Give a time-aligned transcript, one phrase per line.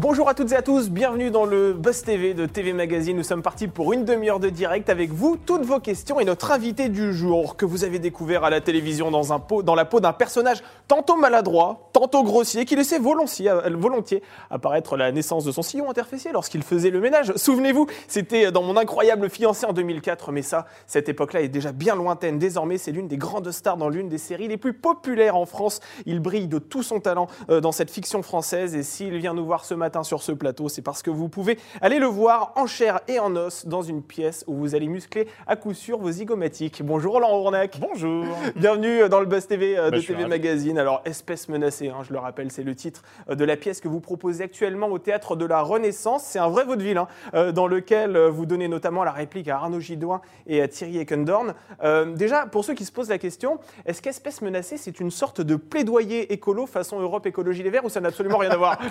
[0.00, 3.16] Bonjour à toutes et à tous, bienvenue dans le Buzz TV de TV Magazine.
[3.16, 6.52] Nous sommes partis pour une demi-heure de direct avec vous, toutes vos questions et notre
[6.52, 9.84] invité du jour que vous avez découvert à la télévision dans, un pot, dans la
[9.84, 15.50] peau d'un personnage tantôt maladroit, tantôt grossier, qui laissait volontiers, euh, apparaître la naissance de
[15.50, 17.32] son sillon interfessier lorsqu'il faisait le ménage.
[17.34, 21.96] Souvenez-vous, c'était dans mon incroyable fiancé en 2004, mais ça, cette époque-là est déjà bien
[21.96, 22.38] lointaine.
[22.38, 25.80] Désormais, c'est l'une des grandes stars dans l'une des séries les plus populaires en France.
[26.06, 29.44] Il brille de tout son talent euh, dans cette fiction française et s'il vient nous
[29.44, 32.66] voir ce matin, sur ce plateau, c'est parce que vous pouvez aller le voir en
[32.66, 36.10] chair et en os dans une pièce où vous allez muscler à coup sûr vos
[36.10, 36.82] zygomatiques.
[36.84, 37.78] Bonjour Roland Rournac.
[37.80, 38.24] Bonjour.
[38.56, 40.28] Bienvenue dans le Buzz TV euh, Bah, de suis TV.
[40.28, 40.78] Magazine.
[40.78, 43.88] Alors, Espèce menacée, hein, je le rappelle, c'est le titre euh, de la pièce que
[43.88, 46.24] vous proposez actuellement au théâtre de la Renaissance.
[46.24, 49.80] C'est un vrai vaudeville hein, euh, dans lequel vous donnez notamment la réplique à Arnaud
[49.80, 51.54] Gidouin et à Thierry Eckendorn.
[51.82, 55.40] Euh, déjà, pour ceux qui se posent la question, est-ce qu'Espèce menacée, c'est une sorte
[55.40, 58.78] de plaidoyer écolo façon Europe Écologie Les Verts ou ça n'a absolument rien à voir?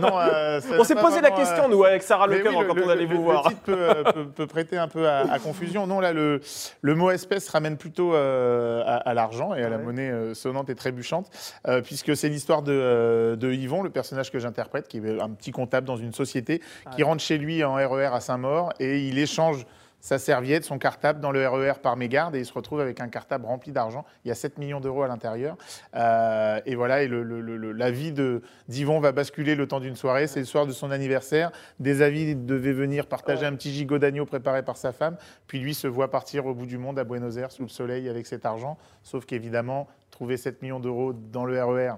[0.00, 0.29] Non, euh,
[0.60, 2.88] ça On s'est posé la question, euh, nous, avec Sarah Lecoeur, oui, quand le- on
[2.88, 3.48] allait le- vous le voir.
[3.48, 5.86] titre peut, euh, peut- peut prêter un peu à, à confusion.
[5.86, 6.40] Non, là, le,
[6.82, 10.70] le mot espèce ramène plutôt euh, à, à l'argent et à la monnaie euh, sonnante
[10.70, 11.28] et trébuchante,
[11.68, 15.30] euh, puisque c'est l'histoire de, euh, de Yvon, le personnage que j'interprète, qui est un
[15.30, 16.60] petit comptable dans une société,
[16.92, 17.08] qui Ouais.
[17.08, 19.66] rentre chez lui en RER à Saint-Maur et il échange
[20.00, 23.08] sa serviette, son cartable dans le RER par mégarde et il se retrouve avec un
[23.08, 24.04] cartable rempli d'argent.
[24.24, 25.56] Il y a 7 millions d'euros à l'intérieur.
[25.94, 29.66] Euh, et voilà, et le- le- le- le- la vie de- d'Yvon va basculer le
[29.68, 30.26] temps d'une soirée.
[30.26, 31.50] C'est le soir de son anniversaire.
[31.80, 33.46] Des avis devaient venir partager Ouais.
[33.48, 35.16] un petit gigot d'agneau préparé par sa femme.
[35.46, 38.08] Puis lui se voit partir au bout du monde à Buenos Aires sous le soleil
[38.08, 38.78] avec cet argent.
[39.02, 41.92] Sauf qu'évidemment, trouver 7 millions d'euros dans le RER,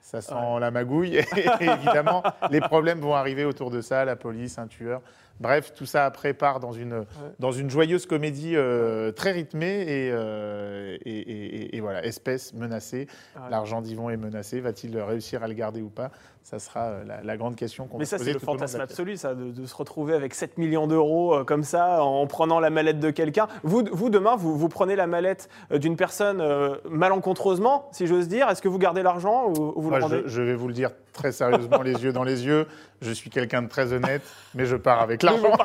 [0.00, 1.16] ça sent la magouille.
[1.60, 5.02] Et évidemment, les problèmes vont arriver autour de ça, la police, un tueur.
[5.40, 7.04] Bref, tout ça après part dans une,
[7.38, 12.52] dans une joyeuse comédie euh, très rythmée et, euh, et, et- et- et voilà, espèce
[12.54, 13.06] menacée.
[13.36, 13.42] Ouais.
[13.50, 14.60] L'argent d'Yvon est menacé.
[14.60, 16.10] Va-t-il réussir à le garder ou pas?
[16.50, 18.44] Ça sera euh, la, la grande question qu'on Mais va se ça, poser c'est le
[18.44, 22.26] fantasme absolu, ça, de, de se retrouver avec 7 millions d'euros euh, comme ça, en
[22.26, 23.48] prenant la mallette de quelqu'un.
[23.64, 28.28] Vous, vous, demain, vous, vous prenez la mallette euh, d'une personne euh, malencontreusement, si j'ose
[28.28, 28.48] dire.
[28.48, 30.68] Est-ce que vous gardez l'argent ou, ou vous Moi, le rendez je, je vais vous
[30.68, 32.66] le dire très sérieusement, les yeux dans les yeux.
[33.00, 34.22] Je suis quelqu'un de très honnête,
[34.54, 35.52] mais je pars avec l'argent.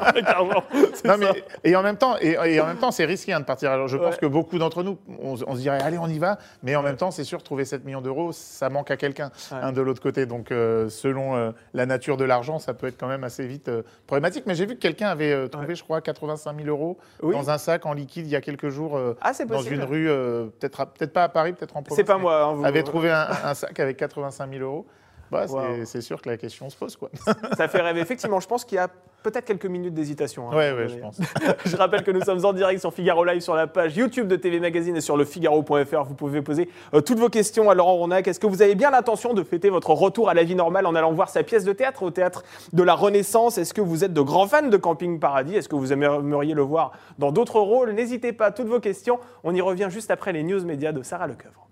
[1.05, 1.17] Non, ça.
[1.17, 3.72] mais, et en même temps, et, et en même temps, c'est risqué hein, de partir.
[3.72, 6.17] Alors, je pense que beaucoup d'entre nous, on, se- on se dirait, allez, on y
[6.19, 6.38] va.
[6.63, 9.57] Mais en même temps, c'est sûr, trouver 7 millions d'euros, ça manque à quelqu'un Ouais.
[9.61, 10.25] hein, de l'autre côté.
[10.25, 13.67] Donc, euh, selon euh, la nature de l'argent, ça peut être quand même assez vite
[13.69, 14.45] euh, problématique.
[14.47, 17.34] Mais j'ai vu que quelqu'un avait euh, trouvé, je crois, 85 000 euros Oui.
[17.35, 20.09] dans un sac en liquide il y a quelques jours euh, Ah, dans une rue,
[20.09, 21.97] euh, peut-être peut-être pas à Paris, peut-être en province.
[21.97, 22.44] C'est pas moi.
[22.44, 24.85] hein, vous- Avait trouvé un, un sac avec 85 000 euros.
[25.33, 26.01] Bah, c'est- Wow.
[26.01, 27.09] sûr que la question se pose, quoi.
[27.57, 27.99] Ça fait rêver.
[28.01, 28.88] Effectivement, je pense qu'il y a
[29.23, 30.51] peut-être quelques minutes d'hésitation.
[30.51, 31.19] hein, Ouais, ouais, je pense.
[31.66, 34.35] Je rappelle que nous sommes en direct sur Figaro Live sur la page YouTube de
[34.35, 36.03] TV Magazine et sur le Figaro.fr.
[36.03, 38.27] Vous pouvez poser euh, toutes vos questions à Laurent Ronac.
[38.27, 40.93] Est-ce que vous avez bien l'intention de fêter votre retour à la vie normale en
[40.95, 42.43] allant voir sa pièce de théâtre au théâtre
[42.73, 43.57] de la Renaissance?
[43.57, 45.55] Est-ce que vous êtes de grands fans de Camping Paradis?
[45.55, 47.91] Est-ce que vous aimeriez le voir dans d'autres rôles?
[47.91, 49.19] N'hésitez pas, toutes vos questions.
[49.45, 51.67] On y revient juste après les news médias de Sarah Lecoeuvre.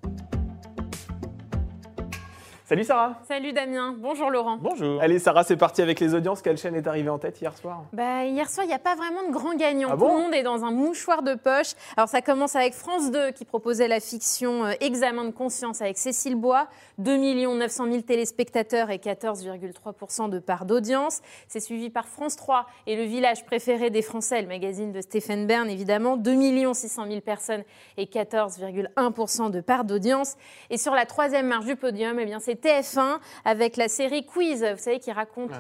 [2.72, 4.56] Salut Sarah Salut Damien, bonjour Laurent.
[4.56, 5.02] Bonjour.
[5.02, 6.42] Allez Sarah, c'est parti avec les audiences.
[6.42, 7.84] Quelle chaîne est arrivée en tête hier soir?
[7.92, 9.90] Bah, hier soir, il n'y a pas vraiment de grand gagnant.
[9.92, 10.16] Ah Tout bon?
[10.16, 11.74] le monde est dans un mouchoir de poche.
[11.98, 15.98] Alors, ça commence avec France 2 qui proposait la fiction euh, Examen de conscience avec
[15.98, 16.68] Cécile Bois.
[17.00, 21.20] 2 900 000 téléspectateurs et 14,3% de part d'audience.
[21.50, 25.46] C'est suivi par France 3 et le village préféré des Français, le magazine de Stéphane
[25.46, 26.16] Bern, évidemment.
[26.16, 27.64] 2 600 000 personnes
[27.98, 30.38] et 14,1% de part d'audience.
[30.70, 34.64] Et sur la troisième marche du podium, eh bien, c'est TF1 avec la série Quiz,
[34.64, 35.52] vous savez, qui raconte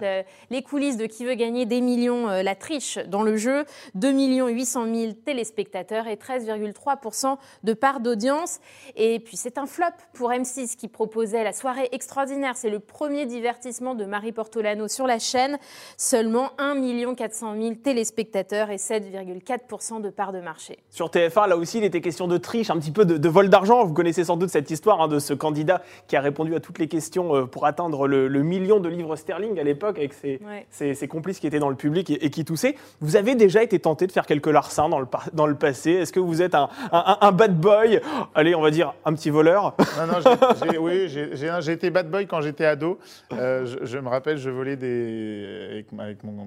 [0.49, 3.65] les coulisses de qui veut gagner des millions, euh, la triche dans le jeu.
[3.95, 8.59] 2 800 000 téléspectateurs et 13,3% de part d'audience.
[8.95, 12.55] Et puis c'est un flop pour M6 qui proposait la soirée extraordinaire.
[12.55, 15.57] C'est le premier divertissement de Marie Portolano sur la chaîne.
[15.97, 20.79] Seulement 1 400 000 téléspectateurs et 7,4% de part de marché.
[20.89, 23.49] Sur TF1, là aussi, il était question de triche, un petit peu de, de vol
[23.49, 23.85] d'argent.
[23.85, 26.79] Vous connaissez sans doute cette histoire hein, de ce candidat qui a répondu à toutes
[26.79, 30.39] les questions euh, pour atteindre le, le million de livres sterling à l'époque avec ses,
[30.45, 30.65] Ouais.
[30.69, 32.75] ses- ses complices qui étaient dans le public et, et qui toussaient.
[32.99, 35.91] Vous avez déjà été tenté de faire quelques larcins dans le, par- dans le passé
[35.91, 38.01] Est-ce que vous êtes un, un- un bad boy?
[38.35, 39.75] Allez, on va dire un petit voleur.
[39.97, 42.99] Non, non, j'ai- j'ai- oui, j'ai j'ai- j'ai été bad boy quand j'étais ado.
[43.33, 45.85] Euh, je, je me rappelle, je volais des.
[45.99, 46.45] Avec, mon, mon-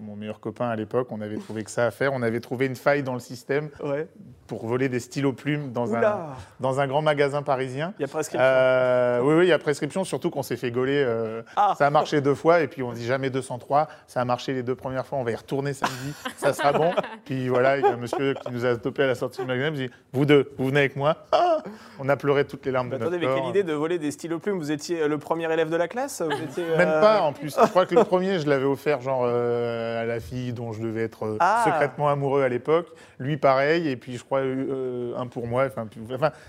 [0.00, 2.12] mon meilleur copain à l'époque, on avait trouvé que ça à faire.
[2.12, 4.06] On avait trouvé une faille dans le système Ouais.
[4.46, 6.28] pour voler des stylos plumes dans, un,
[6.60, 7.94] dans un grand magasin parisien.
[7.98, 8.34] il y a presque.
[8.34, 11.02] Euh, oui, oui, il y a prescription, surtout qu'on s'est fait gauler.
[11.06, 11.74] euh, Ah.
[11.78, 13.88] Ça a marché deux fois, et puis on dit jamais 203.
[14.06, 16.92] Ça a marché les deux premières fois, on va y retourner samedi, ça sera bon.
[17.24, 19.46] Puis voilà, il y a un monsieur qui nous a stoppé à la sortie du
[19.46, 21.49] magasin, il me dit Vous deux, vous venez avec moi Ah
[21.98, 23.36] on a pleuré toutes les larmes de attendez, notre mais corps.
[23.36, 26.22] quelle idée de voler des stylos plumes Vous étiez le premier élève de la classe
[26.22, 27.56] Vous étiez, Même euh, pas en plus.
[27.60, 30.82] Je crois que le premier, je l'avais offert genre euh, à la fille dont je
[30.82, 31.62] devais être euh, Ah.
[31.66, 32.88] secrètement amoureux à l'époque.
[33.18, 35.66] Lui pareil, et puis je crois euh, un pour moi.
[35.66, 35.86] Enfin,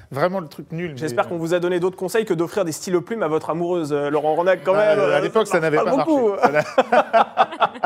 [0.10, 0.94] vraiment le truc nul.
[0.96, 3.50] J'espère mais, qu'on vous a donné d'autres conseils que d'offrir des stylos plumes à votre
[3.50, 5.12] amoureuse, Laurent Ronac, quand euh, même.
[5.12, 6.12] à l'époque, ça marche n'avait pas, marché.
[6.12, 6.64] Voilà.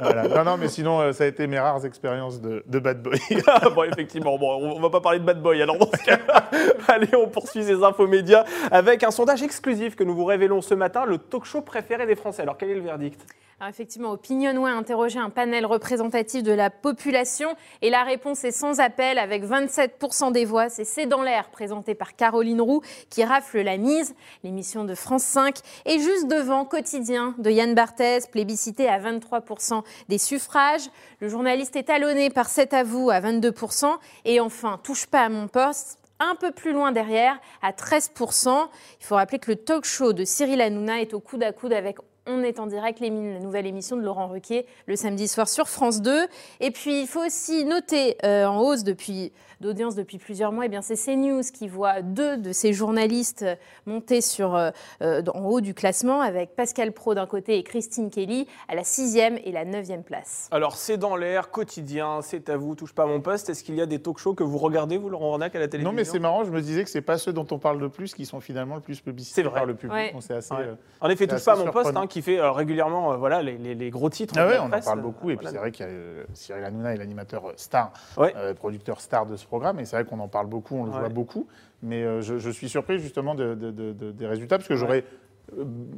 [0.00, 0.28] Voilà.
[0.28, 3.18] Non, non, mais sinon, ça a été mes rares expériences de, de bad boy.
[3.74, 5.62] bon, effectivement, bon, on on va pas parler de bad boy.
[5.62, 6.18] Alors, dans ce cas,
[6.88, 10.74] allez, on poursuit ces infos médias avec un sondage exclusif que nous vous révélons ce
[10.74, 12.42] matin, le talk show préféré des Français.
[12.42, 13.20] Alors, quel est le verdict?
[13.60, 18.50] Alors effectivement, Opinionway a interrogé un panel représentatif de la population et la réponse est
[18.50, 20.68] sans appel avec 27% des voix.
[20.68, 25.22] C'est C'est dans l'air présenté par Caroline Roux qui rafle la mise, l'émission de France
[25.22, 25.56] 5
[25.86, 30.90] et juste devant Quotidien de Yann Barthès, plébiscité à 23% des suffrages.
[31.20, 33.86] Le journaliste est talonné par C'est à vous à 22%
[34.24, 38.68] et enfin Touche pas à mon poste un peu plus loin derrière, à 13%.
[39.00, 41.72] Il faut rappeler que le talk show de Cyril Hanouna est au coude à coude
[41.72, 45.46] avec On est en direct, l'émi- la nouvelle émission de Laurent Ruquier, le samedi soir
[45.46, 46.26] sur France 2.
[46.60, 49.30] Et puis, il faut aussi noter, euh, en hausse depuis
[49.60, 53.46] d'audience depuis plusieurs mois, eh bien c'est CNews qui voit deux de ses journalistes
[53.86, 58.10] monter sur, euh, euh, en haut du classement, avec Pascal Pro d'un côté et Christine
[58.10, 60.48] Kelly à la sixième et la neuvième place.
[60.50, 63.48] Alors, c'est dans l'air, quotidien, c'est à vous, touche pas à mon poste.
[63.48, 65.68] Est-ce qu'il y a des talk shows que vous regardez, vous, Laurent Ronac, à la
[65.68, 65.92] télévision?
[65.92, 67.88] Non, mais c'est marrant, je me disais que c'est pas ceux dont on parle le
[67.88, 69.60] plus qui sont finalement le plus publicités C'est vrai.
[69.60, 69.94] par le public.
[69.96, 70.14] Ouais.
[70.20, 70.52] C'est assez.
[70.54, 70.62] Ouais.
[70.62, 73.42] euh, En effet, touche pas à mon poste, hein, qui fait euh, régulièrement euh, voilà,
[73.42, 74.34] les, les- les gros titres.
[74.36, 74.84] Ah de ouais, la on en presse.
[74.84, 75.30] parle beaucoup.
[75.30, 75.50] Et puis Voilà.
[75.50, 78.32] c'est vrai qu'il y a euh, Cyril Hanouna est l'animateur euh, star, Ouais.
[78.36, 79.80] euh, producteur star de ce programme.
[79.80, 81.00] Et c'est vrai qu'on en parle beaucoup, on le Ouais.
[81.00, 81.48] voit beaucoup.
[81.82, 84.76] Mais euh, je, je suis surpris justement de- de- de- de- des résultats parce que
[84.76, 85.23] j'aurais euh,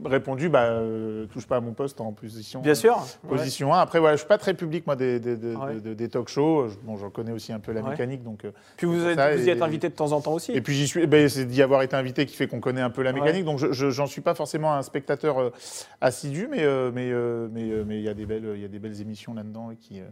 [0.05, 2.61] répondu bah, euh, touche pas à mon poste en position.
[2.61, 2.97] Bien sûr.
[3.25, 3.37] Ouais.
[3.37, 3.79] Position 1.
[3.81, 5.81] Après, voilà, je suis pas très public, moi, des, des- des- Ouais.
[5.81, 6.69] des talk shows.
[6.83, 7.91] Bon, j'en connais aussi un peu la Ouais.
[7.91, 8.23] mécanique.
[8.23, 10.53] Donc, euh, Puis vous, êtes, vous y et- êtes invité de temps en temps aussi.
[10.53, 12.91] Et puis j'y suis, ben, c'est d'y avoir été invité qui fait qu'on connaît un
[12.91, 13.45] peu la mécanique.
[13.45, 15.51] Donc je- je- suis pas forcément un spectateur euh,
[16.01, 18.65] assidu, mais euh, mais euh, mais euh, mais il y a des belles il y
[18.65, 20.05] a des belles émissions là-dedans qui euh,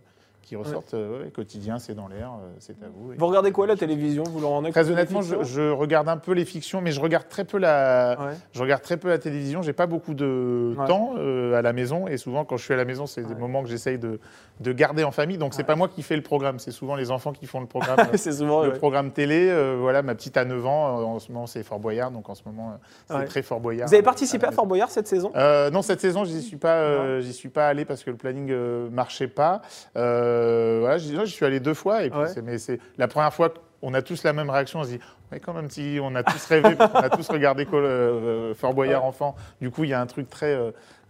[0.44, 0.94] qui ressortent.
[0.94, 3.12] euh, ouais, quotidien, c'est dans l'air, euh, c'est à vous.
[3.16, 6.44] Vous regardez quoi à la télévision Vous Ronac Très honnêtement, je, regarde un peu les
[6.44, 9.62] fictions, mais je regarde très peu la, je regarde très peu la télévision.
[9.62, 12.76] J'ai pas beaucoup de temps euh, à la maison, et souvent quand je suis à
[12.76, 14.20] la maison, c'est des moments que j'essaye de,
[14.60, 15.38] de garder en famille.
[15.38, 17.66] Donc c'est pas moi qui fais le programme, c'est souvent les enfants qui font le
[17.66, 17.98] programme.
[18.14, 18.64] c'est souvent.
[18.64, 19.52] le programme télé.
[19.78, 21.14] voilà, ma petite a 9 ans.
[21.14, 22.10] en ce moment, c'est Fort Boyard.
[22.10, 23.88] Donc en ce moment, c'est très Fort Boyard.
[23.88, 25.32] Vous avez participé à Fort Boyard cette saison?
[25.34, 28.16] Euh, non, cette saison, j'y suis pas, euh, j'y suis pas allé parce que le
[28.16, 29.62] planning euh, marchait pas.
[29.96, 30.33] Euh,
[30.80, 32.42] voilà, j'y suis allé deux fois et puis Ouais.
[32.42, 34.80] mais c'est la première fois qu'on a tous la même réaction.
[34.80, 35.00] On se dit,
[35.30, 39.02] ouais, quand même, petit, on a tous rêvé, qu'on a tous regardé euh, Fort Boyard
[39.02, 39.08] Ouais.
[39.08, 39.34] enfant.
[39.60, 40.54] Du coup, il y a un truc très,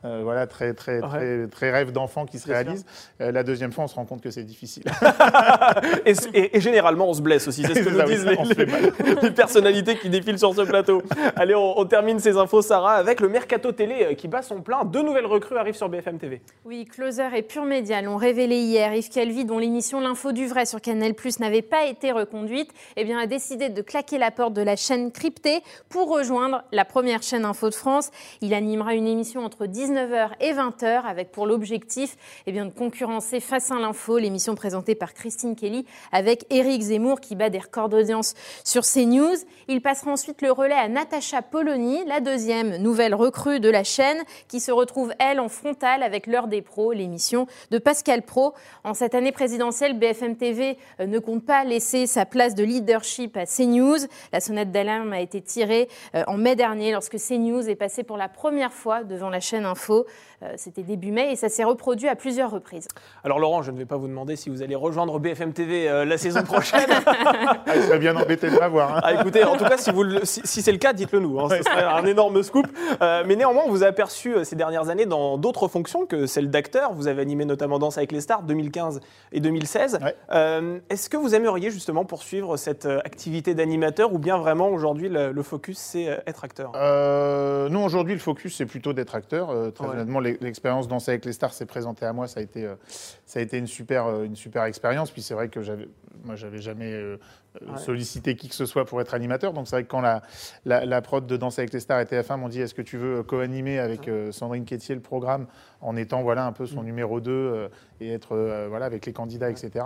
[0.04, 1.08] euh, voilà, très, très, Ouais.
[1.08, 2.84] très, très rêve d'enfant qui se réalise.
[3.20, 4.84] Euh, la deuxième fois, on se rend compte que c'est difficile.
[6.06, 7.62] et, et- et généralement, on se blesse aussi.
[7.64, 8.92] C'est ce que nous disent les, on se fait mal.
[9.04, 11.02] les- les personnalités qui défilent sur ce plateau.
[11.36, 14.60] Allez, on, on termine ces infos, Sarah, avec le Mercato Télé euh, qui bat son
[14.60, 14.84] plein.
[14.84, 16.40] Deux nouvelles recrues arrivent sur BFM TV.
[16.64, 18.94] Oui, Closer et Pure Média l'ont révélé hier.
[18.94, 23.04] Yves Calvi, dont l'émission L'info du vrai sur Canal Plus n'avait pas été reconduite, eh
[23.04, 27.22] bien, a décidé de claquer la porte de la chaîne cryptée pour rejoindre la première
[27.22, 28.10] chaîne Info de France.
[28.40, 33.38] Il animera une émission entre 19h et 20h avec pour l'objectif eh bien, de concurrencer
[33.38, 37.88] Face à l'info, l'émission présentée par Christine Kelly avec Éric Zemmour qui bat des records
[37.88, 39.36] d'audience sur CNews.
[39.68, 44.18] Il passera ensuite le relais à Natacha Polony, la deuxième nouvelle recrue de la chaîne
[44.48, 48.54] qui se retrouve, elle, en frontale avec l'heure des pros, l'émission de Pascal Pro.
[48.82, 53.36] En cette année présidentielle, BFM TV euh, ne compte pas laisser sa place de leadership
[53.36, 53.98] à CNews.
[54.32, 58.16] La sonnette d'alarme a été tirée euh, en mai dernier lorsque CNews est passé pour
[58.16, 59.83] la première fois devant la chaîne Info.
[59.90, 60.04] Euh,
[60.56, 62.88] C'était début mai et ça s'est reproduit à plusieurs reprises.
[63.24, 66.04] Alors, Laurent, je ne vais pas vous demander si vous allez rejoindre BFM TV euh,
[66.04, 66.80] la saison prochaine.
[67.66, 68.96] Ah, il serait bien embêté de m'avoir.
[68.96, 69.00] hein.
[69.02, 71.40] Ah, écoutez, en tout cas, si, c'est le cas, dites-le nous.
[71.40, 72.66] hein, ce serait un énorme scoop.
[73.02, 76.26] Euh, mais néanmoins, on vous a aperçu euh, ces dernières années dans d'autres fonctions que
[76.26, 76.92] celle d'acteur.
[76.92, 79.00] Vous avez animé notamment Danse avec les stars 2015
[79.32, 79.98] et 2016.
[80.02, 80.14] Ouais.
[80.32, 85.08] Euh, Est-ce que vous aimeriez justement poursuivre cette euh, activité d'animateur ou bien vraiment aujourd'hui
[85.08, 86.72] le, le focus c'est euh, être acteur?
[86.76, 89.50] Euh, nous, aujourd'hui, le focus, c'est plutôt d'être acteur.
[89.50, 89.94] Euh, très Ouais.
[89.94, 92.26] honnêtement, l'e- l'expérience Danser avec les stars s'est présentée à moi.
[92.28, 92.74] Ça a été, euh,
[93.26, 95.10] ça a été une super, euh, une super expérience.
[95.10, 95.60] Puis c'est vrai que
[96.24, 97.16] moi, j'avais jamais euh,
[97.60, 97.78] Ouais.
[97.78, 99.52] sollicité qui que ce soit pour être animateur.
[99.52, 100.22] Donc c'est vrai que quand la,
[100.64, 102.96] la, la prod de Danser avec les stars et TF1 m'ont dit est-ce que tu
[102.96, 105.46] veux co-animer avec euh, Sandrine Quétier le programme
[105.80, 106.86] en étant voilà un peu son Mm.
[106.86, 107.68] numéro 2 euh,
[108.00, 109.84] et être euh, voilà avec les candidats, etc.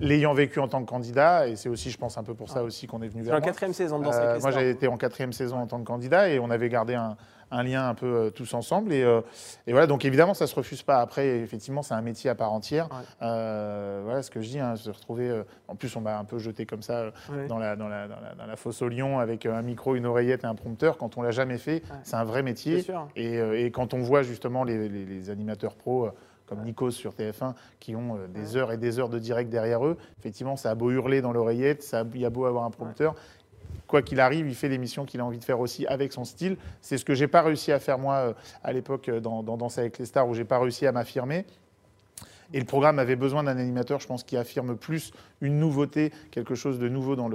[0.00, 2.64] L'ayant vécu en tant que candidat, et c'est aussi, je pense, un peu pour ça
[2.64, 3.46] aussi qu'on est venu vers la moi.
[3.46, 4.62] quatrième saison de Danse Euh, avec les moi, stars.
[4.62, 7.16] j'ai été en quatrième saison en tant que candidat et on avait gardé un,
[7.52, 8.92] un lien un peu euh, tous ensemble.
[8.92, 9.20] Et, euh,
[9.68, 10.96] et voilà, donc évidemment, ça se refuse pas.
[11.00, 12.88] Après, effectivement, c'est un métier à part entière.
[12.90, 12.96] Ouais.
[13.22, 15.30] Euh, voilà ce que je dis, hein, se retrouver.
[15.30, 18.08] euh, en plus, on m'a un peu jeté comme ça euh, dans, la, dans, la,
[18.08, 20.96] dans, la, fosse au lion avec un micro, une oreillette et un prompteur.
[20.96, 22.84] Quand on l'a jamais fait, c'est un vrai métier.
[23.16, 26.08] Et, et, quand on voit justement les, les, animateurs pros
[26.46, 29.96] comme Nikos sur TF1, qui ont des heures et des heures de direct derrière eux.
[30.18, 33.14] Effectivement, ça a beau hurler dans l'oreillette, ça il y a beau avoir un prompteur
[33.86, 36.56] quoi qu'il arrive, il fait l'émission qu'il a envie de faire aussi avec son style.
[36.80, 38.32] C'est ce que j'ai pas réussi à faire moi euh,
[38.62, 41.46] à l'époque euh, dans, dans Danse avec les stars, où j'ai pas réussi à m'affirmer.
[42.54, 46.54] Et le programme avait besoin d'un animateur, je pense, qui affirme plus une nouveauté, quelque
[46.54, 47.28] chose de nouveau dans,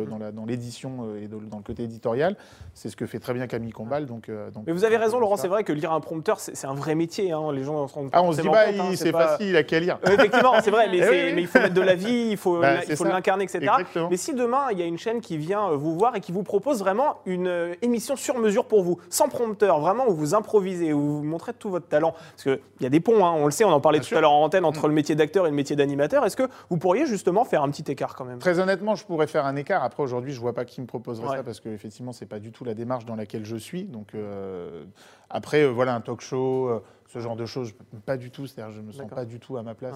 [0.45, 2.37] l'édition dans euh, et dans le côté éditorial.
[2.73, 4.05] C'est ce que fait très bien Camille Combal.
[4.05, 6.65] Donc, euh, donc Mais vous avez raison, Laurent, c'est vrai que lire un prompteur, c'est
[6.65, 7.33] un vrai métier.
[7.33, 7.51] Hein.
[7.51, 9.99] Les gens se Ah, on se dit, bah, hein, c'est facile, il a qu'à lire.
[10.05, 13.43] effectivement, c'est vrai, eh mais, il faut mettre de la vie, il faut bah, l'incarner,
[13.43, 13.71] etc.
[14.09, 16.31] Mais si demain, il y a une chaîne qui vient euh, vous voir et qui
[16.31, 20.93] vous propose vraiment une émission sur mesure pour vous, sans prompteur, vraiment où vous improvisez,
[20.93, 23.51] où vous montrez tout votre talent, parce qu'il y a des ponts, hein, on le
[23.51, 24.89] sait, on en parlait tout à l'heure en antenne, entre mm.
[24.89, 27.89] le métier d'acteur et le métier d'animateur, est-ce que vous pourriez justement faire un petit
[27.91, 28.39] écart quand même?
[28.39, 29.83] Très honnêtement, je pourrais faire un écart.
[29.83, 32.63] Après, aujourd'hui, je vois pas qui me proposerait ça parce qu'effectivement, c'est pas du tout
[32.63, 33.83] la démarche dans laquelle je suis.
[33.83, 34.85] Donc, euh,
[35.29, 37.73] après, euh, voilà, un talk show, euh, ce genre de choses,
[38.05, 38.47] pas du tout.
[38.47, 39.95] C'est-à-dire, je me sens pas du tout à ma place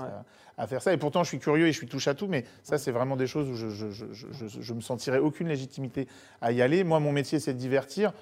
[0.58, 0.94] à, faire ça.
[0.94, 2.28] Et pourtant, je suis curieux et je suis touche à tout.
[2.28, 4.06] Mais ça, c'est vraiment des choses où je, je, je,
[4.48, 6.08] je, me sentirais aucune légitimité
[6.42, 6.84] à y aller.
[6.84, 8.14] Moi, mon métier, c'est de divertir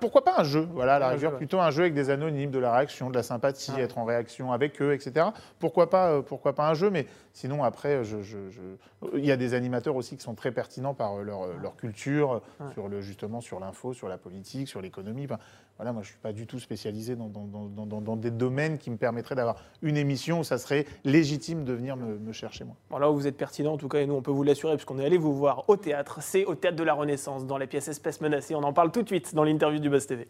[0.00, 2.58] pourquoi pas un jeu Voilà, à la rigueur, plutôt un jeu avec des anonymes, de
[2.58, 5.26] la réaction, de la sympathie, être en réaction avec eux, etc.
[5.58, 8.18] Pourquoi pas, euh, pourquoi pas un jeu Mais sinon, après, je,
[9.14, 12.40] il y a des animateurs aussi qui sont très pertinents par euh, leur, leur culture,
[12.74, 15.26] sur le, justement sur l'info, sur la politique, sur l'économie.
[15.82, 19.56] Voilà, moi, je suis pas du tout spécialisé dans, des domaines qui me permettraient d'avoir
[19.82, 22.76] une émission où ça serait légitime de venir me, chercher moi.
[22.88, 24.76] Bon, là où vous êtes pertinent, en tout cas, et nous, on peut vous l'assurer,
[24.76, 26.18] puisqu'on est allé vous voir au théâtre.
[26.22, 28.54] C'est au théâtre de la Renaissance, dans la pièce Espèce menacée.
[28.54, 30.28] On en parle tout de suite dans l'interview du Buzz TV.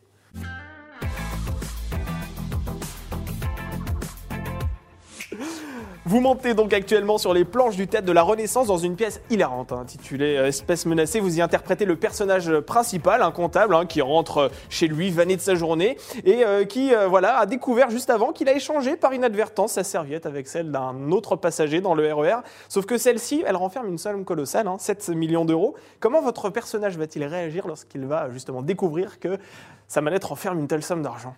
[6.05, 9.21] Vous montez donc actuellement sur les planches du théâtre de la Renaissance dans une pièce
[9.31, 11.21] hilarante hein, intitulée euh, Espèce menacée.
[11.21, 15.41] Vous y interprétez le personnage principal, un comptable hein, qui rentre chez lui vanné de
[15.41, 19.15] sa journée et euh, qui euh, voilà a découvert juste avant qu'il a échangé par
[19.15, 22.33] inadvertance sa serviette avec celle d'un autre passager dans le RER.
[22.33, 25.77] E Sauf que celle-ci, elle renferme une somme colossale, 7 hein, millions d'euros.
[26.01, 29.39] Comment votre personnage va-t-il réagir lorsqu'il va justement découvrir que
[29.87, 31.37] sa mallette renferme une telle somme d'argent?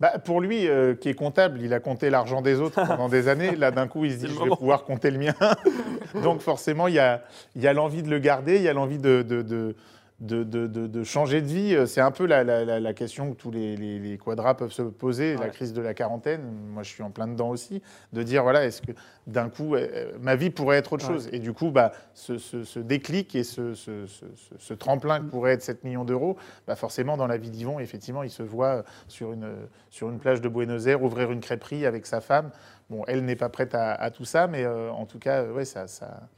[0.00, 3.28] Bah, pour lui, euh, qui est comptable, il a compté l'argent des autres pendant des
[3.28, 3.54] années.
[3.54, 5.34] Là, d'un coup, il se dit, je vais pouvoir compter le mien.
[6.22, 7.22] Donc, forcément, il y a,
[7.54, 9.76] il y a l'envie de le garder, il y a l'envie de, de, de
[10.20, 11.86] de, de, de, changer de vie.
[11.86, 14.82] C'est un peu la, la, la, question que tous les, les, les, quadras peuvent se
[14.82, 16.42] poser, la crise de la quarantaine.
[16.72, 17.82] Moi, je suis en plein dedans aussi.
[18.12, 18.92] De dire, voilà, est-ce que
[19.26, 21.28] d'un coup, euh, ma vie pourrait être autre chose?
[21.32, 25.62] Et du coup, bah, ce, ce, ce déclic et ce, ce, tremplin que pourrait être
[25.62, 26.36] 7 millions d'euros,
[26.66, 29.50] bah, forcément, dans la vie d'Yvon, effectivement, il se voit sur une,
[29.88, 32.50] sur une plage de Buenos Aires ouvrir une crêperie avec sa femme.
[32.90, 35.64] Bon, elle n'est pas prête à, à, tout ça, mais euh, en tout cas, ouais,
[35.64, 36.28] ça, ça,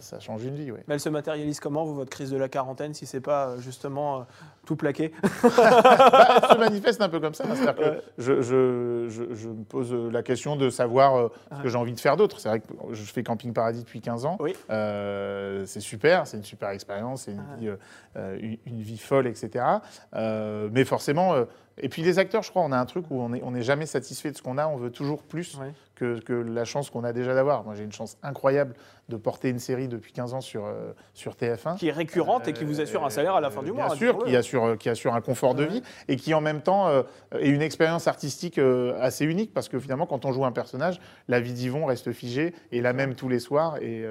[0.00, 0.70] ça, change une vie.
[0.70, 0.80] Oui.
[0.86, 3.58] Mais elle se matérialise comment, vous, votre crise de la quarantaine, si c'est pas euh,
[3.58, 4.22] justement euh,
[4.66, 7.44] tout plaqué bah, Elle se manifeste un peu comme ça.
[7.44, 11.78] C'est-à-dire que je, je, je, me pose la question de savoir euh, ce que j'ai
[11.78, 12.40] envie de faire d'autre.
[12.40, 14.36] C'est vrai que je fais Camping Paradis depuis 15 ans.
[14.40, 14.54] Oui.
[14.68, 19.64] c'est super, c'est une super expérience, c'est une, vie, une, vie folle, etc.
[20.12, 21.34] mais forcément
[21.78, 23.62] et puis les acteurs, je crois, on a un truc où on n'est on est
[23.62, 25.58] jamais satisfait de ce qu'on a, on veut toujours plus
[25.94, 27.64] que, que, la chance qu'on a déjà d'avoir.
[27.64, 28.74] Moi, j'ai une chance incroyable
[29.08, 31.76] de porter une série depuis 15 ans sur, euh, sur TF1.
[31.76, 33.86] Qui est récurrente et qui vous assure un salaire à la fin du mois.
[33.86, 36.88] Bien sûr, qui assure, qui assure un confort de vie et qui en même temps
[36.88, 37.02] euh,
[37.38, 41.00] est une expérience artistique euh, assez unique parce que finalement, quand on joue un personnage,
[41.28, 43.76] la vie d'Yvon reste figée et la même tous les soirs.
[43.80, 44.04] Et,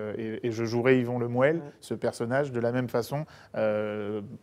[0.44, 3.26] et, je jouerai Yvon Le Mouel, ce personnage, de la même façon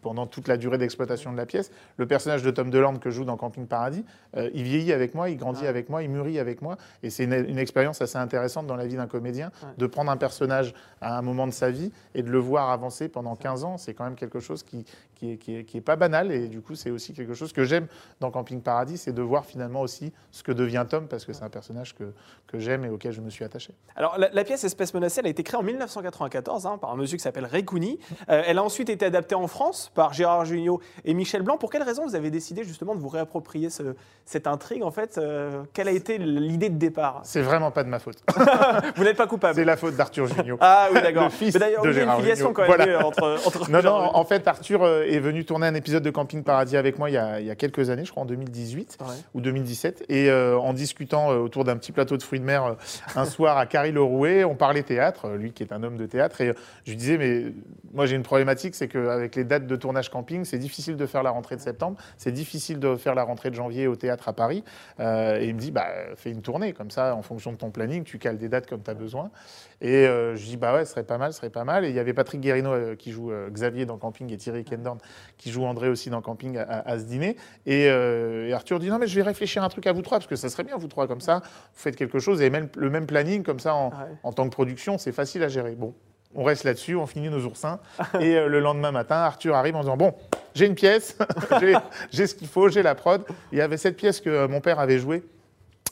[0.00, 1.70] pendant toute la durée d'exploitation de la pièce.
[1.96, 4.04] Le personnage de Tom Delande que je joue dans Camping Paradis,
[4.36, 6.76] il vieillit avec moi, il grandit avec moi, il mûrit avec moi.
[7.02, 10.16] Et c'est une, une, expérience assez intéressante dans la vie d'un comédien de prendre un
[10.16, 13.78] personnage à un moment de sa vie et de le voir avancer pendant 15 ans,
[13.78, 14.84] c'est quand même quelque chose qui,
[15.18, 16.32] qui, est, qui, est, pas banal.
[16.32, 17.86] Et du coup, c'est aussi quelque chose que j'aime
[18.20, 21.44] dans Camping Paradis, c'est de voir finalement aussi ce que devient Tom, parce que c'est
[21.44, 22.12] un personnage que,
[22.46, 23.74] que j'aime et auquel je me suis attaché.
[23.96, 27.16] Alors, la, pièce Espèce menacée, elle a été créée en 1994 hein, par un monsieur
[27.16, 27.98] qui s'appelle Cooney.
[28.28, 31.58] Euh, elle a ensuite été adaptée en France par Gérard Jugnot et Michel Blanc.
[31.58, 33.94] Pour quelle raison vous avez décidé justement de vous réapproprier ce,
[34.24, 37.20] cette intrigue En fait, euh, quelle a été l'idée de départ?
[37.24, 38.22] C'est vraiment pas de ma faute.
[38.96, 40.28] vous n'êtes pas coupable C'est la faute d'Arthur
[40.60, 41.30] ah oui, d'accord.
[41.54, 44.82] D'ailleurs, il y a une filiation quand même entre, entre, Non, non, en fait, Arthur
[44.82, 47.46] euh, est venu tourner un épisode de Camping Paradis avec moi il y a, il
[47.46, 48.98] y a quelques années, je crois en 2018
[49.34, 50.04] ou 2017.
[50.08, 52.76] Et euh, en discutant euh, autour d'un petit plateau de fruits de mer
[53.14, 56.40] un soir à Carry-le-Rouet, on parlait théâtre, lui qui est un homme de théâtre.
[56.40, 57.52] Et je lui disais, mais
[57.92, 61.22] moi j'ai une problématique, c'est qu'avec les dates de tournage camping, c'est difficile de faire
[61.22, 64.32] la rentrée de septembre, c'est difficile de faire la rentrée de janvier au théâtre à
[64.32, 64.64] Paris.
[65.00, 67.70] Euh, et il me dit, bah, fais une tournée, comme ça, en fonction de ton
[67.70, 69.30] planning, tu cales des dates comme tu as besoin.
[69.80, 71.84] Et euh, je dis, bah ouais, ce serait pas mal, ce serait pas mal.
[71.84, 74.64] Et il y avait Patrick Guérino euh, qui joue euh, Xavier dans Camping et Thierry
[74.64, 74.98] Kendorn
[75.36, 77.36] qui joue André aussi dans Camping à, ce dîner.
[77.66, 80.26] Et, et Arthur dit, non, mais je vais réfléchir un truc à vous trois, parce
[80.28, 82.90] que ça serait bien, vous trois, comme ça, vous faites quelque chose et même le
[82.90, 83.94] même planning, comme ça, en, Ouais.
[84.24, 85.74] en tant que production, c'est facile à gérer.
[85.76, 85.94] Bon.
[86.34, 87.80] On reste là-dessus, on finit nos oursins.
[88.20, 90.12] Et euh, le lendemain matin, Arthur arrive en disant Bon,
[90.54, 91.16] j'ai une pièce,
[91.60, 91.74] j'ai-
[92.10, 93.22] j'ai ce qu'il faut, j'ai la prod.
[93.50, 95.22] Il y avait cette pièce que euh, mon père avait jouée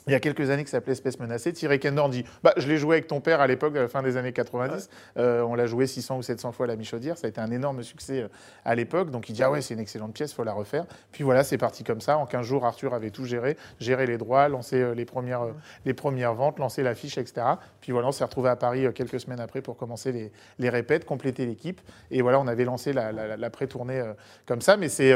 [0.07, 1.53] il y a quelques années qui s'appelait Espèce menacée.
[1.53, 4.01] Thierry Kendorn dit bah, Je l'ai joué avec ton père à l'époque, à la fin
[4.01, 4.89] des années 90.
[5.17, 7.17] Euh, on l'a joué 600 ou 700 fois à la Michaudière.
[7.17, 8.27] Ça a été un énorme succès euh,
[8.65, 9.11] à l'époque.
[9.11, 10.85] Donc il dit Ah ouais, c'est une excellente pièce, faut la refaire.
[11.11, 12.17] Puis voilà, c'est parti comme ça.
[12.17, 15.41] En 15 jours, Arthur avait tout géré géré les droits, lancé euh, les, premières,
[15.85, 17.45] les premières ventes, lancé l'affiche, etc.
[17.81, 21.05] Puis voilà, on s'est retrouvé à Paris quelques semaines après pour commencer les, les répètes,
[21.05, 21.81] compléter l'équipe.
[22.11, 24.01] Et voilà, on avait lancé la, la- la pré-tournée
[24.45, 24.77] comme ça.
[24.77, 25.13] Mais c'est.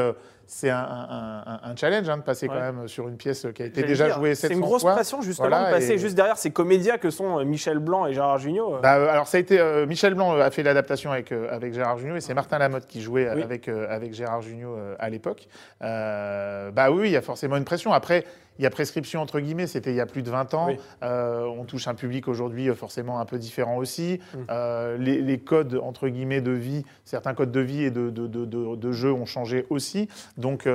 [0.47, 2.53] C'est un, un- un- un challenge hein, de passer Ouais.
[2.53, 4.81] quand même sur une pièce qui a été déjà dire, jouée 700 C'est une grosse
[4.81, 4.93] fois.
[4.93, 8.05] pression justement Voilà, de passer et- juste derrière ces comédiens que sont euh, Michel Blanc
[8.05, 8.75] et Gérard Jugnot.
[8.75, 8.79] euh.
[8.81, 11.73] Bah, euh, alors ça a été euh, Michel Blanc a fait l'adaptation avec euh, avec
[11.73, 13.41] Gérard Jugnot et c'est Martin Lamotte qui jouait Oui.
[13.43, 15.47] avec euh, avec Gérard Jugnot à l'époque.
[15.79, 17.93] Bah oui, il y a forcément une pression.
[17.93, 18.25] Après,
[18.59, 19.67] il y a prescription entre guillemets.
[19.67, 20.67] C'était il y a plus de 20 ans.
[20.69, 20.77] Oui.
[21.03, 24.19] Euh, on touche un public aujourd'hui euh, forcément un peu différent aussi.
[24.33, 24.37] Mm.
[24.49, 28.27] Euh, les, les codes entre guillemets de vie, certains codes de vie et de de,
[28.27, 30.09] de, jeu ont changé aussi.
[30.37, 30.67] Donc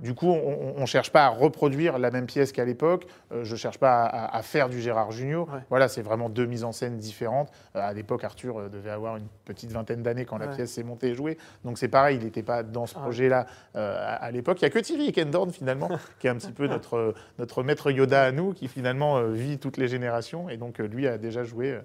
[0.00, 3.06] du coup, on ne cherche pas à reproduire la même pièce qu'à l'époque.
[3.32, 5.42] Euh, je ne cherche pas à, faire du Gérard Jugnot.
[5.42, 5.60] Ouais.
[5.68, 7.50] Voilà, c'est vraiment deux mises en scène différentes.
[7.76, 10.82] Euh, à l'époque, Arthur euh, devait avoir une petite vingtaine d'années quand la pièce s'est
[10.82, 11.36] montée et jouée.
[11.64, 14.60] Donc c'est pareil, il n'était pas dans ce Ah projet-là euh, à, à l'époque.
[14.60, 17.90] Il n'y a que Thierry Ekendorn, finalement, qui est un petit peu notre, notre maître
[17.90, 20.48] Yoda à nous, qui finalement vit toutes les générations.
[20.48, 21.78] Et donc lui a déjà joué.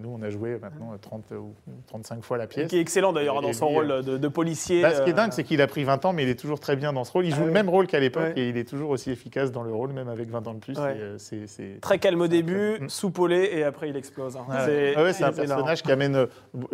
[0.00, 1.54] nous, on a joué maintenant euh, 30 ou
[1.86, 2.68] 35 fois la pièce.
[2.68, 4.82] Qui est excellent d'ailleurs Et dans son lui, rôle de, de policier.
[4.82, 6.60] Bah, ce qui est dingue, c'est qu'il a pris 20 ans, mais il est toujours
[6.60, 7.26] très bien dans ce rôle.
[7.26, 7.54] Il joue Ah le oui.
[7.54, 8.32] même rôle qu'à l'époque Ouais.
[8.40, 10.78] et il est toujours aussi efficace dans le rôle, même avec 20 ans de plus.
[10.78, 10.96] Ouais.
[10.96, 12.88] Et, euh, c'est- Très calme au début, Mm.
[12.88, 14.36] soupolé et après il explose.
[14.36, 14.44] hein.
[14.48, 16.26] Ouais, C'est un personnage qui amène, euh,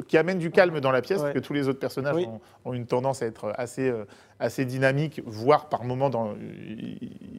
[0.08, 1.24] qui amène du calme dans la pièce, Ouais.
[1.26, 2.26] parce que tous les autres personnages Oui.
[2.26, 4.04] ont, ont une tendance à être assez, euh,
[4.40, 6.34] assez dynamiques, voire par moments dans,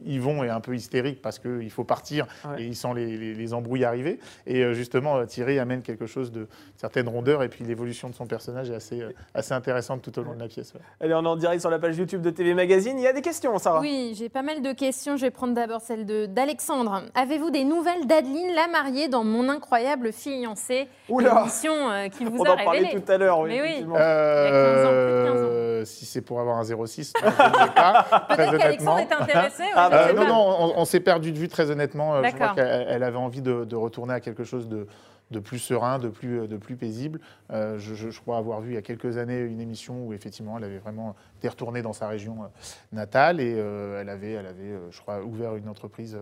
[0.04, 2.62] ils vont et un peu hystériques parce qu'il faut partir Ouais.
[2.62, 4.18] et ils sentent les, les- les embrouilles arriver.
[4.46, 8.14] Et euh, justement, euh, Thierry amène quelque chose de certaine rondeur et puis l'évolution de
[8.14, 10.72] son personnage est assez, euh, assez intéressante tout au long de la pièce.
[10.74, 10.80] ouais.
[11.00, 12.98] Allez, on est en direct sur la page YouTube de TV Magazine.
[12.98, 13.80] Il y a des questions, Sarah?
[13.80, 15.16] Oui, j'ai pas mal de questions.
[15.16, 17.02] Je vais prendre d'abord celle de- d'Alexandre.
[17.14, 20.88] Avez-vous des nouvelles d'Adeline, la mariée, dans Mon incroyable fiancé?
[21.08, 23.66] Oula L'émission euh, qui vous On a en parlait tout à l'heure, oui, Mais oui.
[23.68, 23.96] effectivement.
[23.98, 27.32] Euh, 15 ans, plus de 15 Si c'est pour avoir un 06, non, je ne
[27.66, 29.18] sais pas, très Peut-être qu'Alexandre honnêtement.
[29.18, 29.62] est intéressé.
[29.62, 30.28] ouais, Ah, bah, non, pas.
[30.28, 32.14] non, on, on s'est perdu de vue très honnêtement.
[32.16, 34.86] Euh, Je crois qu'elle elle avait envie de, de retourner à quelque chose de,
[35.32, 37.20] de plus serein, de plus, de plus paisible.
[37.52, 40.12] Euh, je, je- je crois avoir vu il y a quelques années une émission où
[40.12, 41.16] effectivement elle avait vraiment
[41.48, 42.46] retournée dans sa région euh,
[42.92, 46.18] natale et euh, elle avait, elle avait euh, je crois, ouvert une entreprise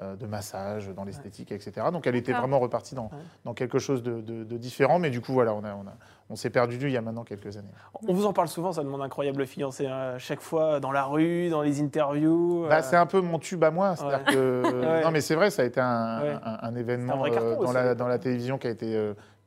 [0.00, 1.88] de massage dans l'esthétique, etc.
[1.92, 2.42] Donc elle était D'accord.
[2.46, 3.10] vraiment repartie dans,
[3.44, 5.00] dans quelque chose de, de- de différent.
[5.00, 5.96] Mais du coup, voilà, on, a, on, a-
[6.30, 7.72] on s'est perdu vue il y a maintenant quelques années.
[8.08, 9.88] On vous en parle souvent, ça demande incroyable fiancé.
[9.88, 12.66] hein, chaque fois, dans la rue, dans les interviews.
[12.68, 13.96] Bah, c'est un peu mon tube à moi.
[13.96, 14.34] c'est-à-dire Ouais.
[14.34, 15.02] que- Ouais.
[15.02, 16.36] Non, mais c'est vrai, ça a été un, Ouais.
[16.44, 18.94] un- un événement euh, la, dans la télévision qui a été.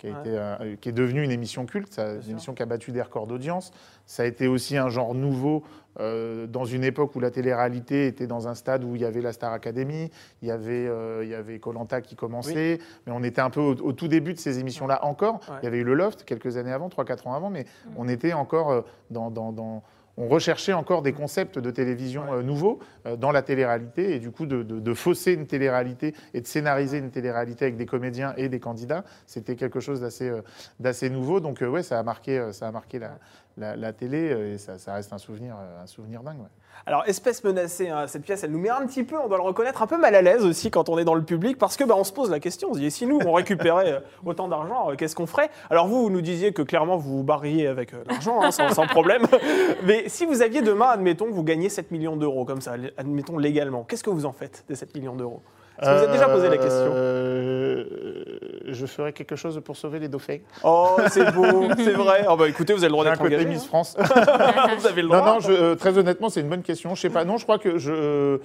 [0.05, 0.19] Euh, qui, a Ouais.
[0.21, 2.31] été, euh, qui est devenue une émission culte, ça- une sûr.
[2.31, 3.71] émission qui a battu des records d'audience.
[4.05, 5.63] Ça a été aussi un genre nouveau
[5.99, 9.21] euh, dans une époque où la télé-réalité était dans un stade où il y avait
[9.21, 10.09] la Star Academy,
[10.41, 13.59] il y avait euh, il y avait Colanta qui commençait, mais on était un peu
[13.59, 15.35] au, au tout début de ces émissions-là encore.
[15.49, 15.55] Ouais.
[15.61, 17.65] Il y avait eu le Loft quelques années avant, 3-4 ans avant, mais
[17.97, 19.83] on était encore euh, dans, dans- dans-
[20.21, 24.31] on recherchait encore des concepts de télévision euh, nouveaux euh, dans la télé-réalité et du
[24.31, 28.33] coup de, de- de fausser une télé-réalité et de scénariser une télé-réalité avec des comédiens
[28.37, 30.41] et des candidats, c'était quelque chose d'assez euh,
[30.79, 31.39] d'assez nouveau.
[31.39, 33.17] Donc ouais, ça a marqué, ça a marqué la,
[33.57, 36.39] la- la télé euh, et ça, ça reste un souvenir, euh, un souvenir dingue.
[36.39, 36.47] ouais.
[36.85, 39.43] Alors, espèce menacée, hein, cette pièce, elle nous met un petit peu, on doit le
[39.43, 41.83] reconnaître, un peu mal à l'aise aussi quand on est dans le public, parce que
[41.83, 43.99] bah, on se pose la question, on se dit, et si nous, on récupérait euh,
[44.25, 45.49] autant d'argent, qu'est-ce qu'on ferait?
[45.69, 48.87] Alors vous, vous nous disiez que clairement, vous vous barriez avec l'argent, hein, sans, sans
[48.87, 49.23] problème.
[49.83, 53.37] Mais si vous aviez demain, admettons, que vous gagnez 7 millions d'euros, comme ça, admettons
[53.37, 55.41] légalement, qu'est-ce que vous en faites des 7 millions d'euros?
[55.79, 56.91] Est-ce que vous avez déjà posé la question?
[56.93, 58.30] Euh,
[58.73, 60.37] Je ferai quelque chose pour sauver les dauphins.
[60.63, 62.25] Oh, c'est beau, c'est vrai.
[62.29, 63.49] Oh, bah écoutez, vous avez le droit d'être côté engagé.
[63.49, 63.65] Miss.
[63.65, 63.95] France.
[64.79, 65.19] vous avez le droit.
[65.19, 66.95] Non, non, je- euh, très honnêtement, c'est une bonne question.
[66.95, 67.25] Je sais pas.
[67.25, 68.37] Non, je crois que je, euh,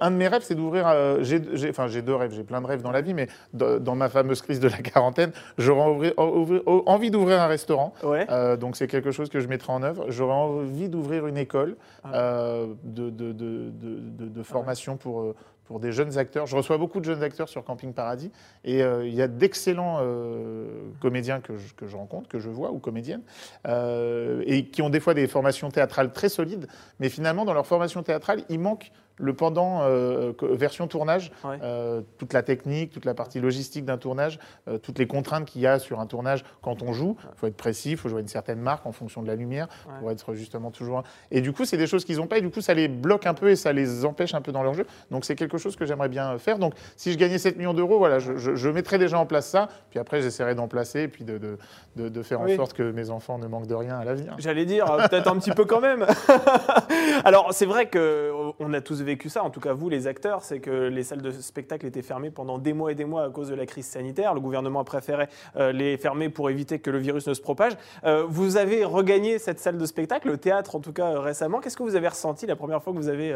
[0.00, 0.86] un de mes rêves, c'est d'ouvrir.
[0.88, 2.32] euh, j'ai, enfin, j'ai deux rêves.
[2.34, 4.78] J'ai plein de rêves dans la vie, mais dans, dans ma fameuse crise de la
[4.78, 7.94] quarantaine, j'aurais envie, ouvrir- envie d'ouvrir un restaurant.
[8.02, 8.26] Ouais.
[8.30, 10.06] Euh, donc c'est quelque chose que je mettrai en œuvre.
[10.08, 12.14] J'aurais envie d'ouvrir une école Ah.
[12.14, 15.34] euh, de, de, de, de- de- de formation pour, euh,
[15.68, 16.46] pour des jeunes acteurs.
[16.46, 18.32] Je reçois beaucoup de jeunes acteurs sur Camping Paradis
[18.64, 20.66] et euh, il y a d'excellents euh,
[21.00, 23.20] comédiens que je, que je rencontre, que je vois, ou comédiennes,
[23.66, 26.68] euh, et qui ont des fois des formations théâtrales très solides,
[27.00, 31.58] mais finalement, dans leur formation théâtrale, il manque le pendant euh, version tournage, Ouais.
[31.62, 35.60] euh, toute la technique, toute la partie logistique d'un tournage, euh, toutes les contraintes qu'il
[35.62, 37.16] y a sur un tournage quand on joue.
[37.34, 39.68] Il faut être précis, il faut jouer une certaine marque en fonction de la lumière
[39.86, 39.94] Ouais.
[40.00, 41.02] pour être justement toujours.
[41.30, 43.26] Et du coup, c'est des choses qu'ils n'ont pas et du coup, ça les bloque
[43.26, 44.86] un peu et ça les empêche un peu dans leur jeu.
[45.10, 46.58] Donc, c'est quelque chose que j'aimerais bien faire.
[46.58, 49.46] Donc, si je gagnais 7 millions d'euros, voilà, je, je- je mettrais déjà en place
[49.48, 49.68] ça.
[49.90, 51.58] Puis après, j'essaierai d'en placer et puis de, de,
[51.96, 52.52] de- de faire Oui.
[52.52, 54.34] en sorte que mes enfants ne manquent de rien à l'avenir.
[54.38, 56.06] J'allais dire, peut-être un petit peu quand même.
[57.24, 60.60] Alors, c'est vrai qu'on a tous vécu ça, en tout cas vous, les acteurs, c'est
[60.60, 63.48] que les salles de spectacle étaient fermées pendant des mois et des mois à cause
[63.48, 64.34] de la crise sanitaire.
[64.34, 67.72] Le gouvernement a préféré euh, les fermer pour éviter que le virus ne se propage.
[68.04, 71.60] Euh, vous avez regagné cette salle de spectacle, le théâtre en tout cas euh, récemment.
[71.60, 73.34] Qu'est-ce que vous avez ressenti la première fois que vous avez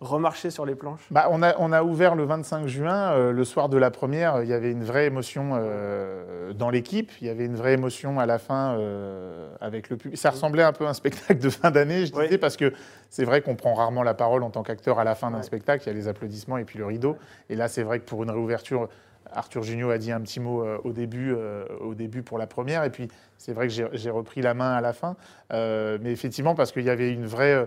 [0.00, 3.44] remarché sur les planches Bah, on, a, on a ouvert le 25 juin, euh, le
[3.44, 7.30] soir de la première, il y avait une vraie émotion euh, dans l'équipe, il y
[7.30, 10.18] avait une vraie émotion à la fin euh, avec le public.
[10.18, 12.38] Ça ressemblait un peu à un spectacle de fin d'année, je disais, Oui.
[12.38, 12.72] parce que
[13.10, 15.42] c'est vrai qu'on prend rarement la parole en tant qu'acteur à la fin d'un Ouais.
[15.42, 17.16] spectacle, il y a les applaudissements et puis le rideau.
[17.48, 18.88] Et là, c'est vrai que pour une réouverture,
[19.32, 22.46] Arthur Junio a dit un petit mot euh, au, début, euh, au début pour la
[22.46, 25.16] première, et puis c'est vrai que j'ai- j'ai repris la main à la fin.
[25.52, 27.66] Euh, mais effectivement, parce qu'il y avait une vraie...